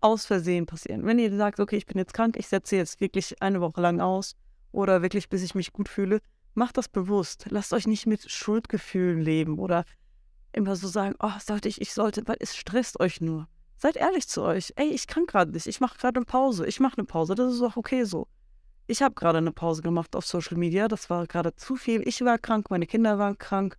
aus 0.01 0.27
Versehen 0.27 0.67
passieren. 0.67 1.07
Wenn 1.07 1.21
ihr 1.21 1.35
sagt, 1.37 1.61
okay, 1.61 1.77
ich 1.77 1.87
bin 1.87 1.99
jetzt 1.99 2.15
krank, 2.15 2.37
ich 2.37 2.49
setze 2.49 2.77
jetzt 2.77 3.01
wirklich 3.01 3.41
eine 3.41 3.61
Woche 3.61 3.81
lang 3.81 4.01
aus 4.01 4.35
oder 4.73 5.03
wirklich 5.03 5.29
bis 5.29 5.43
ich 5.43 5.55
mich 5.55 5.73
gut 5.73 5.89
fühle, 5.89 6.21
macht 6.55 6.77
das 6.77 6.89
bewusst. 6.89 7.47
Lasst 7.51 7.73
euch 7.73 7.87
nicht 7.87 8.07
mit 8.07 8.29
Schuldgefühlen 8.29 9.21
leben 9.21 9.59
oder 9.59 9.85
immer 10.53 10.75
so 10.75 10.89
sagen, 10.89 11.15
oh, 11.21 11.31
sollte 11.39 11.69
ich, 11.69 11.81
ich 11.81 11.95
sollte, 11.95 12.27
weil 12.27 12.37
es 12.41 12.57
stresst 12.57 12.99
euch 12.99 13.21
nur. 13.21 13.47
Seid 13.77 13.97
ehrlich 13.97 14.29
zu 14.29 14.43
euch. 14.43 14.73
Ey, 14.77 14.89
ich 14.89 15.07
kann 15.07 15.27
gerade 15.27 15.53
nicht. 15.53 15.67
Ich 15.67 15.81
mache 15.81 15.97
gerade 15.97 16.19
eine 16.19 16.27
Pause. 16.27 16.67
Ich 16.67 16.81
mache 16.81 16.99
eine 16.99 17.07
Pause. 17.07 17.35
Das 17.35 17.55
ist 17.55 17.63
auch 17.63 17.77
okay 17.77 18.05
so. 18.05 18.27
Ich 18.89 19.01
habe 19.01 19.15
gerade 19.15 19.39
eine 19.39 19.53
Pause 19.53 19.81
gemacht 19.83 20.17
auf 20.17 20.27
Social 20.27 20.59
Media. 20.59 20.89
Das 20.89 21.09
war 21.09 21.27
gerade 21.27 21.55
zu 21.55 21.77
viel. 21.77 22.07
Ich 22.07 22.21
war 22.25 22.37
krank, 22.37 22.69
meine 22.69 22.87
Kinder 22.87 23.19
waren 23.19 23.39
krank. 23.39 23.79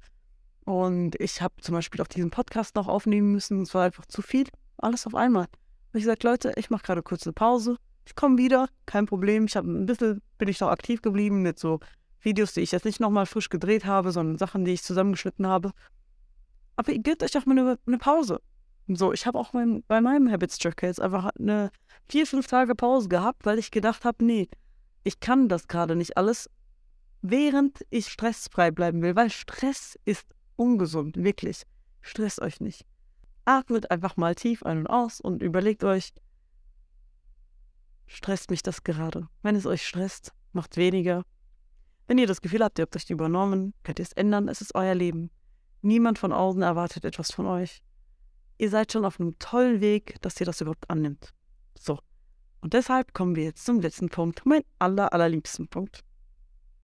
Und 0.66 1.20
ich 1.20 1.42
habe 1.42 1.56
zum 1.62 1.76
Beispiel 1.76 2.02
auf 2.02 2.08
diesen 2.08 2.30
Podcast 2.30 2.76
noch 2.76 2.88
aufnehmen 2.88 3.32
müssen. 3.32 3.62
Es 3.62 3.74
war 3.74 3.86
einfach 3.86 4.06
zu 4.06 4.22
viel. 4.22 4.48
Alles 4.78 5.08
auf 5.08 5.16
einmal. 5.16 5.46
Und 5.46 5.98
ich 5.98 6.04
gesagt, 6.04 6.24
Leute, 6.24 6.54
ich 6.56 6.70
mache 6.70 6.84
gerade 6.84 7.04
kurz 7.04 7.26
eine 7.26 7.34
Pause. 7.34 7.78
Ich 8.06 8.16
komme 8.16 8.38
wieder, 8.38 8.68
kein 8.86 9.06
Problem. 9.06 9.46
Ich 9.46 9.56
habe 9.56 9.70
ein 9.70 9.86
bisschen, 9.86 10.22
bin 10.38 10.48
ich 10.48 10.60
noch 10.60 10.70
aktiv 10.70 11.02
geblieben 11.02 11.42
mit 11.42 11.60
so 11.60 11.80
Videos, 12.22 12.54
die 12.54 12.62
ich 12.62 12.72
jetzt 12.72 12.86
nicht 12.86 13.00
nochmal 13.00 13.26
frisch 13.26 13.50
gedreht 13.50 13.86
habe, 13.86 14.12
sondern 14.12 14.38
Sachen, 14.38 14.66
die 14.66 14.72
ich 14.72 14.84
zusammengeschnitten 14.84 15.48
habe. 15.48 15.72
Aber 16.76 16.92
ihr 16.92 17.00
gebt 17.00 17.24
euch 17.24 17.38
auch 17.38 17.46
mal 17.46 17.58
eine, 17.58 17.80
eine 17.86 17.98
Pause. 17.98 18.42
So, 18.88 19.14
ich 19.14 19.26
habe 19.26 19.38
auch 19.38 19.54
mein, 19.54 19.84
bei 19.88 20.02
meinem 20.02 20.32
Habits 20.32 20.58
Tracker 20.58 20.88
jetzt 20.88 21.02
einfach 21.02 21.30
eine 21.40 21.72
vier, 22.10 22.28
fünf 22.28 22.48
Tage 22.48 22.76
Pause 22.76 23.10
gehabt, 23.10 23.46
weil 23.46 23.60
ich 23.60 23.72
gedacht 23.72 24.06
habe, 24.06 24.24
nee, 24.24 24.50
ich 25.04 25.20
kann 25.20 25.50
das 25.50 25.68
gerade 25.68 25.96
nicht 25.96 26.18
alles, 26.18 26.50
während 27.22 27.86
ich 27.90 28.08
stressfrei 28.08 28.72
bleiben 28.72 29.02
will, 29.02 29.16
weil 29.16 29.30
Stress 29.30 29.98
ist 30.06 30.34
ungesund, 30.62 31.18
wirklich. 31.18 31.64
Stresst 32.02 32.40
euch 32.40 32.62
nicht. 32.62 32.86
Atmet 33.46 33.90
einfach 33.90 34.16
mal 34.16 34.36
tief 34.36 34.64
ein 34.64 34.78
und 34.78 34.88
aus 34.88 35.20
und 35.20 35.42
überlegt 35.42 35.84
euch, 35.84 36.14
stresst 38.06 38.52
mich 38.52 38.62
das 38.62 38.84
gerade? 38.84 39.28
Wenn 39.42 39.56
es 39.56 39.66
euch 39.66 39.86
stresst, 39.86 40.34
macht 40.54 40.78
weniger. 40.78 41.24
Wenn 42.08 42.20
ihr 42.20 42.28
das 42.28 42.42
Gefühl 42.42 42.64
habt, 42.64 42.78
ihr 42.78 42.84
habt 42.84 42.96
euch 42.96 43.10
übernommen, 43.10 43.74
könnt 43.84 44.00
ihr 44.00 44.06
es 44.06 44.14
ändern, 44.14 44.48
es 44.48 44.62
ist 44.62 44.76
euer 44.76 44.94
Leben. 44.94 45.32
Niemand 45.82 46.20
von 46.20 46.32
außen 46.32 46.62
erwartet 46.62 47.06
etwas 47.06 47.32
von 47.32 47.48
euch. 47.48 47.82
Ihr 48.60 48.70
seid 48.70 48.92
schon 48.92 49.06
auf 49.06 49.20
einem 49.20 49.40
tollen 49.40 49.82
Weg, 49.82 50.22
dass 50.22 50.40
ihr 50.40 50.46
das 50.46 50.62
überhaupt 50.62 50.88
annimmt. 50.92 51.34
So. 51.80 51.98
Und 52.60 52.74
deshalb 52.74 53.16
kommen 53.16 53.36
wir 53.36 53.46
jetzt 53.46 53.66
zum 53.66 53.80
letzten 53.80 54.10
Punkt, 54.10 54.46
mein 54.46 54.62
aller, 54.78 55.12
allerliebsten 55.12 55.68
Punkt. 55.68 56.04